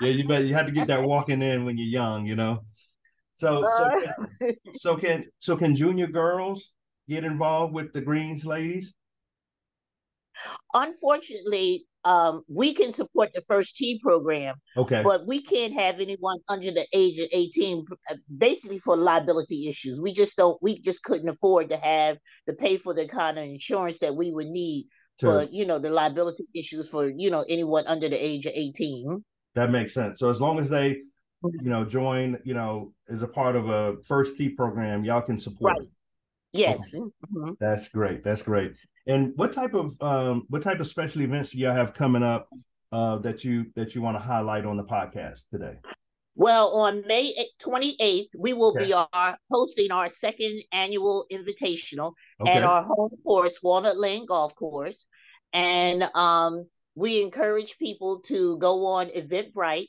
Yeah, 0.00 0.10
you 0.10 0.26
bet 0.26 0.44
you 0.44 0.54
have 0.54 0.66
to 0.66 0.72
get 0.72 0.86
that 0.88 1.02
walking 1.02 1.42
in 1.42 1.64
when 1.64 1.76
you're 1.76 1.88
young, 1.88 2.26
you 2.26 2.36
know. 2.36 2.60
So, 3.34 3.64
uh, 3.66 3.98
so, 4.40 4.52
so 4.74 4.96
can 4.96 5.24
so 5.40 5.56
can 5.56 5.76
junior 5.76 6.06
girls 6.06 6.72
get 7.08 7.24
involved 7.24 7.74
with 7.74 7.92
the 7.92 8.00
Greens 8.00 8.46
ladies? 8.46 8.94
Unfortunately, 10.74 11.86
um, 12.04 12.42
we 12.48 12.72
can 12.72 12.92
support 12.92 13.30
the 13.34 13.40
first 13.40 13.76
Tee 13.76 13.98
program. 14.00 14.54
Okay. 14.76 15.02
But 15.02 15.26
we 15.26 15.42
can't 15.42 15.74
have 15.74 16.00
anyone 16.00 16.38
under 16.48 16.70
the 16.70 16.86
age 16.92 17.18
of 17.18 17.28
18, 17.32 17.84
uh, 18.10 18.14
basically 18.38 18.78
for 18.78 18.96
liability 18.96 19.68
issues. 19.68 20.00
We 20.00 20.12
just 20.12 20.36
don't, 20.36 20.56
we 20.62 20.78
just 20.78 21.02
couldn't 21.02 21.28
afford 21.28 21.70
to 21.70 21.76
have 21.76 22.18
to 22.48 22.54
pay 22.54 22.78
for 22.78 22.94
the 22.94 23.08
kind 23.08 23.38
of 23.38 23.44
insurance 23.44 23.98
that 23.98 24.14
we 24.14 24.30
would 24.30 24.46
need 24.46 24.86
sure. 25.20 25.42
for, 25.42 25.48
you 25.50 25.66
know, 25.66 25.80
the 25.80 25.90
liability 25.90 26.44
issues 26.54 26.88
for, 26.88 27.08
you 27.08 27.28
know, 27.28 27.44
anyone 27.48 27.84
under 27.88 28.08
the 28.08 28.24
age 28.24 28.46
of 28.46 28.52
18. 28.54 29.24
That 29.56 29.70
makes 29.72 29.92
sense. 29.92 30.20
So 30.20 30.30
as 30.30 30.40
long 30.40 30.60
as 30.60 30.70
they, 30.70 30.98
you 31.42 31.70
know, 31.70 31.84
join, 31.84 32.38
you 32.44 32.54
know, 32.54 32.92
as 33.08 33.22
a 33.22 33.28
part 33.28 33.56
of 33.56 33.68
a 33.68 33.96
first 34.06 34.36
Tee 34.36 34.50
program, 34.50 35.04
y'all 35.04 35.22
can 35.22 35.38
support. 35.38 35.76
Right. 35.76 35.88
Yes. 36.52 36.94
Mm-hmm. 36.94 37.52
That's 37.60 37.88
great. 37.88 38.24
That's 38.24 38.42
great. 38.42 38.76
And 39.06 39.32
what 39.36 39.52
type 39.52 39.74
of 39.74 39.94
um, 40.00 40.44
what 40.48 40.62
type 40.62 40.80
of 40.80 40.86
special 40.86 41.22
events 41.22 41.50
do 41.50 41.58
y'all 41.58 41.72
have 41.72 41.94
coming 41.94 42.22
up 42.22 42.48
uh, 42.92 43.16
that 43.18 43.44
you 43.44 43.66
that 43.76 43.94
you 43.94 44.02
want 44.02 44.16
to 44.16 44.22
highlight 44.22 44.64
on 44.64 44.76
the 44.76 44.84
podcast 44.84 45.44
today? 45.52 45.76
Well, 46.38 46.76
on 46.76 47.02
May 47.06 47.34
28th, 47.62 48.26
we 48.36 48.52
will 48.52 48.70
okay. 48.76 48.84
be 48.84 48.92
our, 48.92 49.38
hosting 49.50 49.90
our 49.90 50.10
second 50.10 50.62
annual 50.70 51.24
invitational 51.32 52.12
okay. 52.38 52.50
at 52.52 52.62
our 52.62 52.82
home 52.82 53.16
course, 53.24 53.58
Walnut 53.62 53.98
Lane 53.98 54.26
Golf 54.26 54.54
Course. 54.54 55.06
And 55.54 56.02
um, 56.14 56.66
we 56.94 57.22
encourage 57.22 57.78
people 57.78 58.20
to 58.26 58.58
go 58.58 58.84
on 58.86 59.08
Eventbrite 59.08 59.88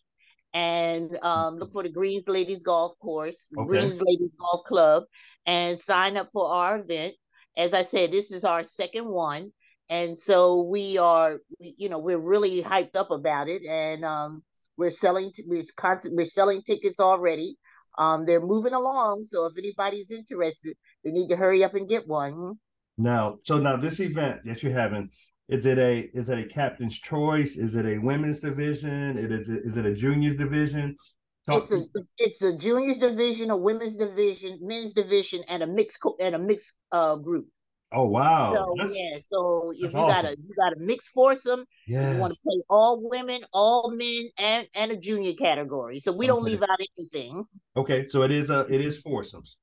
and 0.54 1.16
um, 1.24 1.58
look 1.58 1.72
for 1.72 1.84
the 1.84 1.90
Greens 1.90 2.28
Ladies 2.28 2.64
Golf 2.64 2.98
Course, 3.00 3.48
okay. 3.58 3.68
Greens 3.68 4.02
Ladies 4.02 4.32
Golf 4.40 4.64
Club, 4.66 5.04
and 5.46 5.80
sign 5.80 6.18
up 6.18 6.30
for 6.32 6.50
our 6.50 6.80
event 6.80 7.14
as 7.58 7.74
I 7.74 7.84
said, 7.84 8.12
this 8.12 8.32
is 8.32 8.46
our 8.46 8.64
second 8.64 9.08
one. 9.08 9.52
And 9.90 10.18
so 10.18 10.62
we 10.62 10.98
are, 10.98 11.40
you 11.60 11.90
know, 11.90 11.98
we're 11.98 12.20
really 12.20 12.62
hyped 12.62 12.96
up 12.96 13.10
about 13.10 13.50
it. 13.50 13.66
And 13.66 14.06
um, 14.06 14.44
we're 14.78 14.92
selling, 14.92 15.32
we're 15.46 15.64
constant, 15.76 16.16
we're 16.16 16.26
selling 16.26 16.62
tickets 16.62 17.00
already. 17.00 17.58
Um, 17.98 18.26
they're 18.26 18.46
moving 18.46 18.74
along. 18.74 19.24
So 19.24 19.46
if 19.48 19.58
anybody's 19.58 20.12
interested, 20.12 20.78
they 21.04 21.12
need 21.12 21.30
to 21.30 21.36
hurry 21.36 21.64
up 21.64 21.74
and 21.74 21.90
get 21.90 22.08
one. 22.08 22.54
Now, 23.00 23.38
so 23.44 23.58
now 23.58 23.76
this 23.78 24.00
event 24.00 24.42
that 24.46 24.62
you're 24.62 24.72
having, 24.72 25.10
is 25.50 25.66
it 25.66 25.78
a 25.78 26.10
is 26.14 26.30
it 26.30 26.40
a 26.40 26.46
captain's 26.46 27.00
choice? 27.00 27.56
Is 27.56 27.76
it 27.76 27.86
a 27.86 27.98
women's 27.98 28.42
division? 28.42 29.18
It 29.18 29.32
is 29.32 29.50
is 29.50 29.78
it 29.78 29.86
a 29.86 29.94
juniors 29.94 30.36
division? 30.36 30.98
Talk 31.46 31.64
it's 31.64 31.72
a 31.72 31.86
it's 32.18 32.42
a 32.42 32.58
juniors 32.58 32.98
division, 32.98 33.50
a 33.52 33.58
women's 33.58 33.98
division, 33.98 34.60
men's 34.62 34.94
division, 34.94 35.44
and 35.48 35.64
a 35.64 35.68
mixed 35.68 36.00
and 36.20 36.36
a 36.36 36.40
mixed 36.40 36.74
uh, 36.92 37.16
group. 37.16 37.48
Oh 37.94 38.06
wow! 38.06 38.54
So 38.54 38.74
that's, 38.78 38.94
yeah, 38.98 39.18
so 39.32 39.72
if 39.72 39.94
you 39.94 40.00
awesome. 40.00 40.10
got 40.10 40.26
a 40.26 40.32
you 40.32 40.56
got 40.58 40.74
a 40.74 40.80
mixed 40.80 41.12
foursome, 41.16 41.64
yes. 41.88 42.16
you 42.16 42.20
want 42.20 42.34
to 42.34 42.40
play 42.44 42.62
all 42.70 43.00
women, 43.10 43.44
all 43.54 43.90
men, 43.96 44.30
and 44.38 44.68
and 44.76 44.92
a 44.92 44.98
junior 44.98 45.32
category. 45.34 46.02
So 46.02 46.12
we 46.12 46.26
okay. 46.26 46.28
don't 46.28 46.44
leave 46.44 46.62
out 46.62 46.78
anything. 46.98 47.46
Okay, 47.78 48.10
so 48.10 48.24
it 48.24 48.32
is 48.32 48.50
a 48.50 48.66
it 48.70 48.82
is 48.82 49.00
foursomes. 49.00 49.56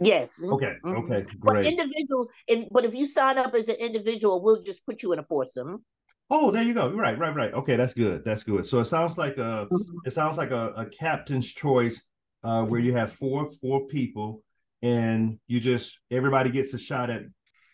Yes. 0.00 0.42
Okay. 0.42 0.74
Mm-hmm. 0.84 0.96
Okay. 0.96 1.22
Great. 1.38 1.40
But 1.40 1.66
individual, 1.66 2.28
if 2.46 2.68
but 2.70 2.84
if 2.84 2.94
you 2.94 3.06
sign 3.06 3.38
up 3.38 3.54
as 3.54 3.68
an 3.68 3.76
individual, 3.76 4.42
we'll 4.42 4.62
just 4.62 4.84
put 4.86 5.02
you 5.02 5.12
in 5.12 5.18
a 5.18 5.22
foursome. 5.22 5.84
Oh, 6.30 6.50
there 6.50 6.62
you 6.62 6.74
go. 6.74 6.90
Right, 6.90 7.18
right, 7.18 7.34
right. 7.34 7.52
Okay, 7.52 7.74
that's 7.76 7.92
good. 7.92 8.24
That's 8.24 8.44
good. 8.44 8.64
So 8.64 8.78
it 8.78 8.84
sounds 8.84 9.18
like 9.18 9.36
a 9.38 9.66
mm-hmm. 9.70 9.98
it 10.04 10.12
sounds 10.12 10.36
like 10.36 10.52
a, 10.52 10.72
a 10.76 10.86
captain's 10.86 11.50
choice 11.52 12.00
uh, 12.44 12.62
where 12.64 12.80
you 12.80 12.92
have 12.94 13.12
four 13.12 13.50
four 13.60 13.86
people 13.86 14.42
and 14.82 15.38
you 15.48 15.60
just 15.60 15.98
everybody 16.10 16.50
gets 16.50 16.72
a 16.72 16.78
shot 16.78 17.10
at 17.10 17.22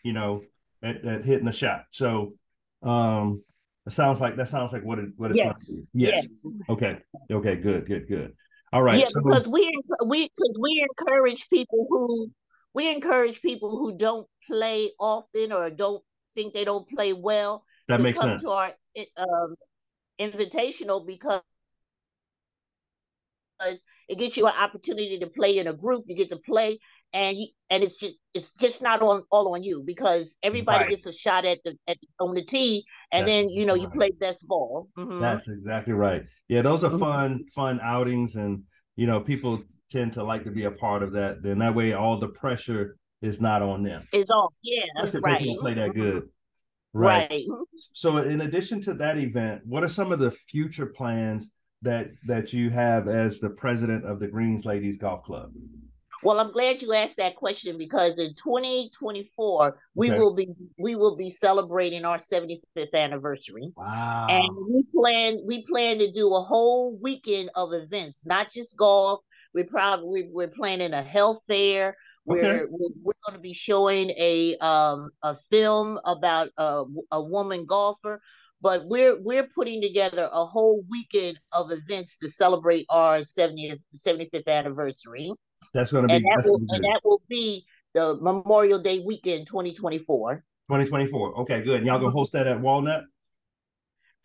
you 0.03 0.13
know 0.13 0.43
at, 0.83 1.05
at 1.05 1.25
hitting 1.25 1.49
a 1.49 1.53
shot. 1.53 1.85
So 1.91 2.35
um 2.83 3.43
it 3.87 3.93
sounds 3.93 4.21
like 4.21 4.37
that 4.37 4.49
sounds 4.49 4.73
like 4.73 4.85
what 4.85 4.99
it 4.99 5.11
what 5.17 5.31
it's 5.31 5.39
yes. 5.39 5.73
yes. 5.95 6.25
yes. 6.25 6.53
Okay. 6.69 6.99
Okay. 7.31 7.57
Good. 7.57 7.87
Good. 7.87 8.09
Good. 8.09 8.35
All 8.73 8.83
right. 8.83 8.99
Yeah, 8.99 9.07
so, 9.07 9.21
because 9.21 9.49
we 9.49 9.71
we 10.07 10.29
because 10.37 10.59
we 10.61 10.87
encourage 10.89 11.49
people 11.49 11.87
who 11.89 12.31
we 12.75 12.91
encourage 12.91 13.41
people 13.41 13.71
who 13.71 13.97
don't 13.97 14.27
play 14.47 14.91
often 14.99 15.53
or 15.53 15.71
don't 15.71 16.03
think 16.35 16.53
they 16.53 16.65
don't 16.65 16.89
play 16.89 17.13
well 17.13 17.65
that 17.89 18.01
makes 18.01 18.19
come 18.19 18.29
sense. 18.29 18.43
to 18.43 18.51
our 18.51 18.73
um, 19.17 19.55
invitational 20.21 21.07
because 21.07 21.41
it 24.09 24.19
gets 24.19 24.37
you 24.37 24.47
an 24.47 24.55
opportunity 24.59 25.19
to 25.19 25.27
play 25.27 25.59
in 25.59 25.67
a 25.67 25.73
group. 25.73 26.05
You 26.07 26.17
get 26.17 26.31
to 26.31 26.39
play, 26.39 26.79
and 27.13 27.37
you, 27.37 27.49
and 27.71 27.83
it's 27.83 27.97
just 27.97 28.15
it's 28.35 28.51
just 28.53 28.83
not 28.83 29.03
on 29.03 29.23
all 29.31 29.55
on 29.55 29.63
you 29.63 29.83
because 29.85 30.37
everybody 30.43 30.85
right. 30.85 30.91
gets 30.91 31.07
a 31.07 31.13
shot 31.13 31.45
at 31.45 31.59
the 31.65 31.77
at 31.89 31.99
on 32.21 32.35
the 32.35 32.43
tee, 32.43 32.85
and 33.13 33.27
That's 33.27 33.31
then 33.31 33.49
you 33.49 33.67
know 33.67 33.75
right. 33.75 33.83
you 33.83 33.89
play 33.89 34.11
best 34.11 34.47
ball. 34.47 34.89
Mm-hmm. 34.99 35.21
That's 35.21 35.49
exactly 35.49 35.93
right. 35.93 36.25
Yeah, 36.49 36.63
those 36.63 36.85
are 36.85 36.91
mm-hmm. 36.91 37.01
fun 37.01 37.45
fun 37.55 37.81
outings, 37.83 38.37
and 38.37 38.63
you 38.97 39.07
know 39.07 39.21
people 39.21 39.63
tend 39.91 40.13
to 40.15 40.23
like 40.23 40.45
to 40.45 40.51
be 40.51 40.65
a 40.65 40.71
part 40.71 41.03
of 41.03 41.13
that. 41.13 41.43
Then 41.43 41.59
that 41.59 41.75
way, 41.75 41.93
all 41.93 42.19
the 42.19 42.29
pressure 42.29 42.97
is 43.23 43.41
not 43.41 43.63
on 43.63 43.83
them. 43.83 44.07
It's 44.13 44.31
all 44.31 44.53
yeah, 44.63 44.85
Especially 45.03 45.21
right. 45.21 45.41
If 45.41 45.47
they 45.47 45.57
play 45.57 45.75
that 45.75 45.95
good. 45.95 46.29
Right. 46.93 47.29
right. 47.31 47.45
So, 47.93 48.17
in 48.19 48.41
addition 48.41 48.81
to 48.83 48.95
that 48.95 49.19
event, 49.19 49.63
what 49.67 49.85
are 49.85 49.89
some 49.89 50.13
of 50.13 50.19
the 50.19 50.31
future 50.31 50.87
plans 50.87 51.51
that 51.83 52.11
that 52.27 52.53
you 52.53 52.71
have 52.71 53.09
as 53.09 53.39
the 53.39 53.51
president 53.51 54.05
of 54.05 54.21
the 54.21 54.29
Greens 54.29 54.65
Ladies 54.65 54.97
Golf 54.97 55.25
Club? 55.25 55.53
Well, 56.23 56.41
I'm 56.41 56.51
glad 56.51 56.83
you 56.83 56.95
asked 56.95 57.19
that 57.19 57.37
question 57.37 57.77
because 57.79 58.19
in 58.19 58.35
2024 58.35 59.79
we 59.95 60.11
okay. 60.11 60.19
will 60.19 60.35
be 60.35 60.49
we 60.79 60.97
will 60.97 61.17
be 61.17 61.31
celebrating 61.31 62.05
our 62.05 62.19
75th 62.19 62.95
anniversary. 62.95 63.73
Wow! 63.77 64.27
And 64.29 64.49
we 64.69 64.85
plan 64.95 65.41
we 65.45 65.65
plan 65.67 65.99
to 65.99 66.11
do 66.11 66.35
a 66.35 66.41
whole 66.41 66.99
weekend 67.01 67.51
of 67.55 67.73
events, 67.73 68.25
not 68.27 68.51
just 68.51 68.77
golf. 68.77 69.21
We 69.55 69.65
probably 69.65 70.29
we're 70.31 70.49
planning 70.49 70.95
a 70.95 71.03
health 71.03 71.43
fair. 71.47 71.97
Okay. 72.29 72.63
we're, 72.69 72.91
we're 73.05 73.13
going 73.25 73.35
to 73.35 73.39
be 73.39 73.53
showing 73.53 74.11
a 74.11 74.57
um 74.59 75.11
a 75.23 75.37
film 75.49 76.01
about 76.05 76.49
a, 76.57 76.85
a 77.13 77.23
woman 77.23 77.67
golfer 77.67 78.21
but 78.61 78.87
we're 78.87 79.21
we're 79.21 79.47
putting 79.55 79.81
together 79.81 80.29
a 80.33 80.45
whole 80.45 80.83
weekend 80.91 81.39
of 81.53 81.71
events 81.71 82.19
to 82.19 82.31
celebrate 82.31 82.87
our 82.89 83.19
70th 83.19 83.81
75th 83.95 84.47
anniversary 84.47 85.33
that's 85.73 85.93
going 85.93 86.03
to 86.03 86.09
be 86.09 86.15
and 86.15 86.25
that, 86.25 86.45
will, 86.45 86.61
and 86.71 86.85
that 86.85 87.01
will 87.05 87.23
be 87.29 87.65
the 87.95 88.17
memorial 88.21 88.79
day 88.79 89.01
weekend 89.01 89.47
2024 89.47 90.37
2024 90.69 91.41
okay 91.41 91.63
good 91.63 91.77
and 91.77 91.87
y'all 91.87 91.99
gonna 91.99 92.11
host 92.11 92.33
that 92.33 92.47
at 92.47 92.61
walnut 92.61 93.05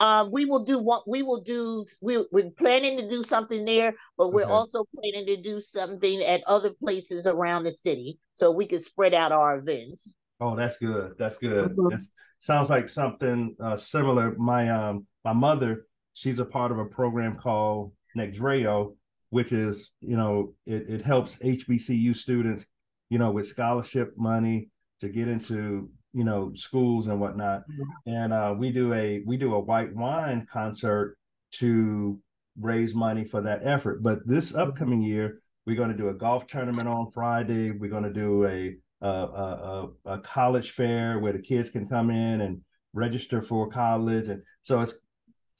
um, 0.02 0.32
we 0.32 0.46
will 0.46 0.63
do 0.63 0.80
what 0.80 1.08
we 1.08 1.22
will 1.22 1.41
do. 1.41 1.86
We, 2.02 2.26
we're 2.32 2.50
planning 2.50 2.98
to 2.98 3.08
do 3.08 3.22
something 3.22 3.63
there, 3.63 3.94
but 4.17 4.34
we're 4.34 4.46
okay. 4.46 4.52
also 4.52 4.84
planning 4.96 5.28
to 5.28 5.39
do 5.39 5.62
something 5.62 6.24
at 6.24 6.41
other 6.48 6.72
places 6.72 7.28
around 7.28 7.65
the 7.65 7.72
city 7.72 8.17
so 8.34 8.50
we 8.50 8.65
can 8.65 8.80
spread 8.80 9.13
out 9.13 9.32
our 9.32 9.60
events. 9.60 10.15
Oh, 10.39 10.56
that's 10.56 10.80
good. 10.80 11.13
That's 11.20 11.38
good. 11.38 11.70
Mm-hmm. 11.74 11.89
That's, 11.91 12.08
sounds 12.41 12.69
like 12.69 12.89
something 12.89 13.56
uh, 13.63 13.77
similar. 13.77 14.36
My 14.38 14.69
um 14.69 15.08
my 15.23 15.32
mother, 15.34 15.86
she's 16.13 16.39
a 16.39 16.45
part 16.45 16.71
of 16.71 16.80
a 16.80 16.86
program 16.86 17.36
called 17.36 17.93
Nexreo, 18.17 18.95
which 19.30 19.54
is 19.54 19.91
you 20.01 20.17
know 20.17 20.54
it 20.65 20.89
it 20.89 21.01
helps 21.01 21.38
HBCU 21.38 22.13
students, 22.13 22.65
you 23.10 23.17
know, 23.17 23.32
with 23.32 23.47
scholarship 23.47 24.13
money 24.17 24.69
to 24.99 25.08
get 25.08 25.30
into 25.30 25.89
you 26.13 26.23
know 26.25 26.51
schools 26.56 27.08
and 27.08 27.21
whatnot. 27.21 27.62
Mm-hmm. 27.62 28.10
And 28.13 28.34
uh, 28.34 28.56
we 28.58 28.71
do 28.71 28.93
a 28.93 29.21
we 29.25 29.38
do 29.38 29.56
a 29.56 29.60
white 29.60 29.95
wine 29.95 30.45
concert 30.51 31.17
to 31.54 32.19
raise 32.60 32.93
money 32.93 33.23
for 33.23 33.41
that 33.41 33.62
effort. 33.63 34.04
But 34.04 34.27
this 34.27 34.51
mm-hmm. 34.51 34.62
upcoming 34.62 35.01
year, 35.01 35.41
we're 35.65 35.77
going 35.77 35.91
to 35.91 35.97
do 35.97 36.10
a 36.10 36.13
golf 36.13 36.47
tournament 36.47 36.88
on 36.88 37.12
Friday. 37.12 37.71
We're 37.71 37.91
going 37.91 38.04
to 38.04 38.13
do 38.13 38.47
a 38.47 38.75
a, 39.01 39.07
a, 39.07 39.89
a 40.05 40.19
college 40.19 40.71
fair 40.71 41.19
where 41.19 41.33
the 41.33 41.39
kids 41.39 41.69
can 41.69 41.87
come 41.87 42.09
in 42.09 42.41
and 42.41 42.61
register 42.93 43.41
for 43.41 43.69
college, 43.69 44.29
and 44.29 44.41
so 44.63 44.81
it's 44.81 44.93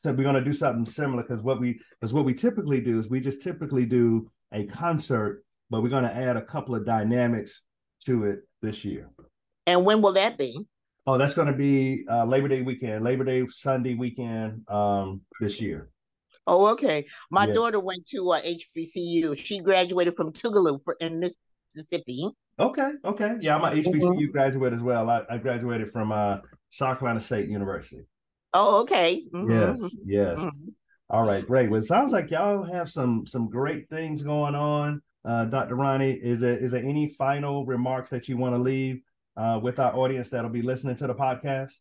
so 0.04 0.12
we're 0.12 0.24
going 0.24 0.36
to 0.36 0.44
do 0.44 0.54
something 0.54 0.86
similar 0.86 1.24
because 1.24 1.44
what 1.44 1.60
we 1.60 1.80
because 2.00 2.14
what 2.14 2.26
we 2.26 2.34
typically 2.34 2.82
do 2.82 3.00
is 3.00 3.10
we 3.10 3.20
just 3.20 3.42
typically 3.42 3.86
do 3.86 4.30
a 4.52 4.66
concert, 4.66 5.44
but 5.70 5.84
we're 5.84 5.90
going 5.90 6.04
to 6.04 6.16
add 6.16 6.38
a 6.38 6.42
couple 6.42 6.76
of 6.76 6.86
dynamics 6.86 7.62
to 8.06 8.26
it 8.26 8.40
this 8.62 8.84
year. 8.84 9.10
And 9.68 9.86
when 9.86 10.02
will 10.02 10.14
that 10.14 10.38
be? 10.38 10.66
Oh, 11.06 11.18
that's 11.18 11.34
going 11.34 11.48
to 11.48 11.54
be 11.54 12.06
uh, 12.10 12.26
Labor 12.26 12.48
Day 12.48 12.62
weekend, 12.62 13.04
Labor 13.04 13.24
Day 13.24 13.46
Sunday 13.50 13.96
weekend 13.96 14.68
um, 14.70 15.22
this 15.40 15.60
year. 15.60 15.90
Oh, 16.48 16.68
okay. 16.68 17.06
My 17.30 17.46
yes. 17.46 17.56
daughter 17.56 17.80
went 17.80 18.08
to 18.08 18.32
uh, 18.32 18.42
HBCU. 18.42 19.38
She 19.38 19.60
graduated 19.60 20.16
from 20.16 20.32
Tougaloo 20.32 20.80
for 20.84 20.96
in 21.00 21.20
Miss 21.20 21.38
Mississippi. 21.76 22.30
Okay, 22.60 22.92
okay. 23.06 23.36
Yeah, 23.40 23.58
I'm 23.58 23.64
a 23.64 23.82
HBCU 23.82 24.02
mm-hmm. 24.02 24.32
graduate 24.32 24.74
as 24.74 24.82
well. 24.82 25.10
I, 25.10 25.24
I 25.30 25.38
graduated 25.38 25.92
from 25.92 26.12
uh, 26.12 26.38
South 26.70 27.00
Carolina 27.00 27.22
State 27.22 27.50
University. 27.50 28.06
Oh, 28.54 28.82
okay. 28.82 29.24
Mm-hmm. 29.34 29.52
Yes, 29.52 29.96
yes. 30.06 30.38
Mm-hmm. 30.38 30.70
All 31.10 31.26
right, 31.26 31.46
great. 31.46 31.70
Well, 31.70 31.82
it 31.82 31.86
sounds 31.86 32.12
like 32.12 32.32
y'all 32.32 32.64
have 32.64 32.90
some 32.90 33.26
some 33.26 33.50
great 33.50 33.90
things 33.90 34.24
going 34.24 34.56
on. 34.56 35.02
Uh, 35.24 35.46
Dr. 35.46 35.76
Ronnie, 35.76 36.12
is 36.12 36.40
there 36.42 36.58
is 36.58 36.72
there 36.72 36.84
any 36.84 37.08
final 37.08 37.66
remarks 37.66 38.10
that 38.10 38.30
you 38.30 38.38
want 38.38 38.56
to 38.56 38.60
leave 38.60 39.02
uh, 39.38 39.60
with 39.62 39.80
our 39.80 39.96
audience 39.96 40.30
that'll 40.30 40.50
be 40.50 40.62
listening 40.62 40.96
to 40.98 41.08
the 41.08 41.16
podcast? 41.16 41.74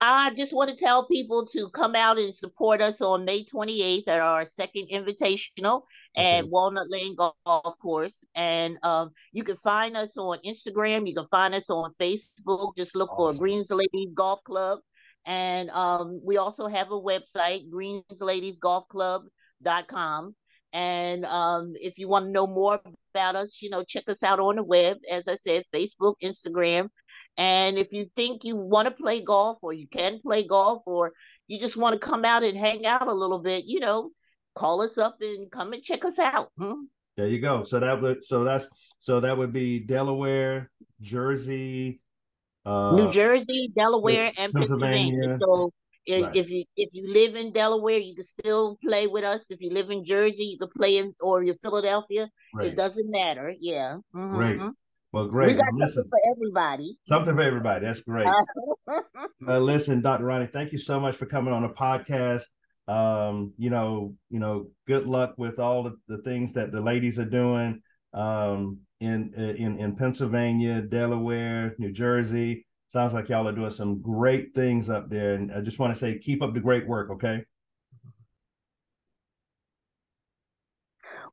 I 0.00 0.32
just 0.34 0.52
want 0.52 0.70
to 0.70 0.76
tell 0.76 1.06
people 1.06 1.44
to 1.46 1.68
come 1.70 1.96
out 1.96 2.18
and 2.18 2.32
support 2.32 2.80
us 2.80 3.00
on 3.00 3.24
May 3.24 3.44
28th 3.44 4.06
at 4.06 4.20
our 4.20 4.46
second 4.46 4.86
invitational 4.92 5.82
at 6.16 6.48
Walnut 6.48 6.88
Lane 6.88 7.16
Golf 7.16 7.78
Course. 7.82 8.24
And 8.36 8.76
um, 8.84 9.10
you 9.32 9.42
can 9.42 9.56
find 9.56 9.96
us 9.96 10.16
on 10.16 10.38
Instagram. 10.46 11.08
You 11.08 11.14
can 11.14 11.26
find 11.26 11.52
us 11.52 11.68
on 11.68 11.92
Facebook. 12.00 12.76
Just 12.76 12.94
look 12.94 13.10
awesome. 13.10 13.34
for 13.34 13.40
Greens 13.40 13.72
Ladies 13.72 14.14
Golf 14.14 14.44
Club. 14.44 14.78
And 15.26 15.68
um, 15.70 16.20
we 16.24 16.36
also 16.36 16.68
have 16.68 16.92
a 16.92 17.00
website, 17.00 17.68
greensladiesgolfclub.com. 17.68 20.34
And 20.72 21.24
um, 21.24 21.72
if 21.74 21.98
you 21.98 22.08
want 22.08 22.26
to 22.26 22.30
know 22.30 22.46
more 22.46 22.80
about 23.14 23.36
us, 23.36 23.60
you 23.60 23.70
know, 23.70 23.82
check 23.82 24.04
us 24.08 24.22
out 24.22 24.38
on 24.38 24.56
the 24.56 24.62
web. 24.62 24.98
As 25.10 25.24
I 25.26 25.36
said, 25.36 25.64
Facebook, 25.74 26.16
Instagram. 26.22 26.90
And 27.38 27.78
if 27.78 27.92
you 27.92 28.04
think 28.04 28.44
you 28.44 28.56
want 28.56 28.88
to 28.88 28.90
play 28.90 29.22
golf 29.22 29.60
or 29.62 29.72
you 29.72 29.86
can 29.86 30.18
play 30.20 30.46
golf 30.46 30.82
or 30.86 31.12
you 31.46 31.60
just 31.60 31.76
want 31.76 31.94
to 31.94 32.06
come 32.06 32.24
out 32.24 32.42
and 32.42 32.58
hang 32.58 32.84
out 32.84 33.06
a 33.06 33.12
little 33.12 33.38
bit, 33.38 33.64
you 33.64 33.78
know, 33.78 34.10
call 34.56 34.82
us 34.82 34.98
up 34.98 35.18
and 35.20 35.50
come 35.50 35.72
and 35.72 35.82
check 35.82 36.04
us 36.04 36.18
out. 36.18 36.50
Hmm? 36.58 36.82
There 37.16 37.28
you 37.28 37.40
go. 37.40 37.62
So 37.62 37.78
that 37.80 38.02
would 38.02 38.24
so 38.24 38.44
that's 38.44 38.68
so 38.98 39.20
that 39.20 39.38
would 39.38 39.52
be 39.52 39.78
Delaware, 39.78 40.70
Jersey, 41.00 42.00
uh, 42.66 42.96
New 42.96 43.10
Jersey, 43.12 43.72
Delaware, 43.74 44.32
and 44.36 44.52
Pennsylvania. 44.52 45.28
Pennsylvania. 45.28 45.38
So 45.40 45.72
if, 46.06 46.24
right. 46.24 46.36
if 46.36 46.50
you 46.50 46.64
if 46.76 46.88
you 46.92 47.12
live 47.12 47.36
in 47.36 47.52
Delaware, 47.52 47.98
you 47.98 48.14
can 48.14 48.24
still 48.24 48.78
play 48.84 49.06
with 49.06 49.24
us. 49.24 49.50
If 49.50 49.60
you 49.60 49.70
live 49.70 49.90
in 49.90 50.04
Jersey, 50.04 50.44
you 50.44 50.58
can 50.58 50.68
play 50.76 50.98
in 50.98 51.12
or 51.20 51.42
you're 51.42 51.54
Philadelphia. 51.54 52.28
Right. 52.54 52.68
It 52.68 52.76
doesn't 52.76 53.10
matter. 53.10 53.52
Yeah. 53.58 53.96
Mm-hmm. 54.14 54.36
Great. 54.36 54.60
Well, 55.12 55.26
great. 55.26 55.48
We 55.48 55.54
got 55.54 55.72
listen, 55.74 56.04
something 56.04 56.10
for 56.10 56.36
everybody. 56.36 56.98
Something 57.06 57.34
for 57.34 57.42
everybody. 57.42 57.86
That's 57.86 58.00
great. 58.00 58.26
uh, 58.88 59.58
listen, 59.58 60.02
Dr. 60.02 60.24
Ronnie, 60.24 60.46
thank 60.46 60.72
you 60.72 60.78
so 60.78 61.00
much 61.00 61.16
for 61.16 61.26
coming 61.26 61.54
on 61.54 61.62
the 61.62 61.68
podcast. 61.70 62.42
Um, 62.88 63.52
you 63.56 63.70
know, 63.70 64.14
you 64.30 64.38
know, 64.38 64.68
good 64.86 65.06
luck 65.06 65.34
with 65.36 65.58
all 65.58 65.82
the, 65.82 65.96
the 66.08 66.22
things 66.22 66.52
that 66.54 66.72
the 66.72 66.80
ladies 66.80 67.18
are 67.18 67.24
doing 67.24 67.82
um, 68.12 68.80
in 69.00 69.32
in 69.34 69.78
in 69.78 69.96
Pennsylvania, 69.96 70.82
Delaware, 70.82 71.74
New 71.78 71.92
Jersey. 71.92 72.66
Sounds 72.88 73.12
like 73.12 73.28
y'all 73.28 73.46
are 73.46 73.52
doing 73.52 73.70
some 73.70 74.00
great 74.00 74.54
things 74.54 74.88
up 74.88 75.10
there, 75.10 75.34
and 75.34 75.52
I 75.52 75.60
just 75.60 75.78
want 75.78 75.92
to 75.92 75.98
say, 75.98 76.18
keep 76.18 76.42
up 76.42 76.54
the 76.54 76.60
great 76.60 76.86
work. 76.86 77.10
Okay. 77.10 77.44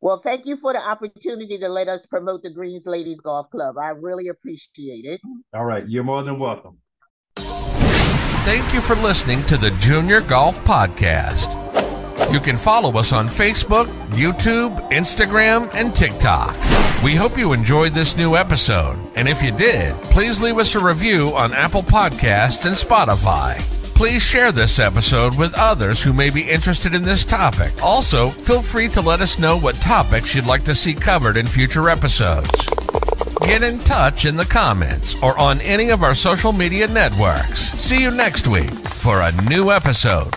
Well, 0.02 0.20
thank 0.20 0.46
you 0.46 0.58
for 0.58 0.74
the 0.74 0.80
opportunity 0.80 1.58
to 1.58 1.70
let 1.70 1.88
us 1.88 2.06
promote 2.06 2.44
the 2.44 2.50
Greens 2.50 2.86
Ladies 2.86 3.20
Golf 3.22 3.50
Club. 3.50 3.78
I 3.78 3.90
really 3.90 4.28
appreciate 4.28 5.06
it. 5.06 5.22
All 5.54 5.66
right. 5.66 5.88
You're 5.88 6.04
more 6.04 6.24
than 6.24 6.40
welcome. 6.40 6.80
Thank 7.38 8.74
you 8.74 8.82
for 8.82 8.96
listening 8.96 9.44
to 9.46 9.58
the 9.58 9.72
Junior 9.72 10.22
Golf 10.22 10.64
Podcast. 10.64 11.62
You 12.32 12.40
can 12.40 12.58
follow 12.58 12.92
us 13.00 13.12
on 13.12 13.28
Facebook, 13.28 13.88
YouTube, 14.10 14.92
Instagram, 14.92 15.74
and 15.74 15.96
TikTok. 15.96 16.56
We 17.04 17.16
hope 17.16 17.38
you 17.38 17.54
enjoyed 17.54 17.94
this 17.94 18.16
new 18.16 18.36
episode, 18.36 18.98
and 19.16 19.28
if 19.28 19.42
you 19.42 19.52
did, 19.52 19.96
please 20.06 20.42
leave 20.42 20.58
us 20.58 20.76
a 20.76 20.80
review 20.80 21.36
on 21.36 21.54
Apple 21.54 21.84
Podcast 21.84 22.66
and 22.66 22.76
Spotify. 22.76 23.75
Please 23.96 24.22
share 24.22 24.52
this 24.52 24.78
episode 24.78 25.38
with 25.38 25.54
others 25.56 26.04
who 26.04 26.12
may 26.12 26.30
be 26.30 26.42
interested 26.42 26.94
in 26.94 27.02
this 27.02 27.24
topic. 27.24 27.72
Also, 27.82 28.28
feel 28.28 28.62
free 28.62 28.90
to 28.90 29.00
let 29.00 29.22
us 29.22 29.40
know 29.40 29.58
what 29.58 29.76
topics 29.76 30.36
you'd 30.36 30.46
like 30.46 30.64
to 30.64 30.76
see 30.76 30.94
covered 30.94 31.38
in 31.38 31.48
future 31.48 31.90
episodes. 31.90 32.52
Get 33.42 33.64
in 33.64 33.80
touch 33.80 34.26
in 34.26 34.36
the 34.36 34.46
comments 34.46 35.22
or 35.24 35.38
on 35.40 35.62
any 35.62 35.92
of 35.92 36.04
our 36.04 36.14
social 36.14 36.52
media 36.52 36.88
networks. 36.88 37.72
See 37.80 38.02
you 38.02 38.12
next 38.12 38.48
week 38.48 38.74
for 38.74 39.22
a 39.22 39.32
new 39.44 39.72
episode 39.72 40.36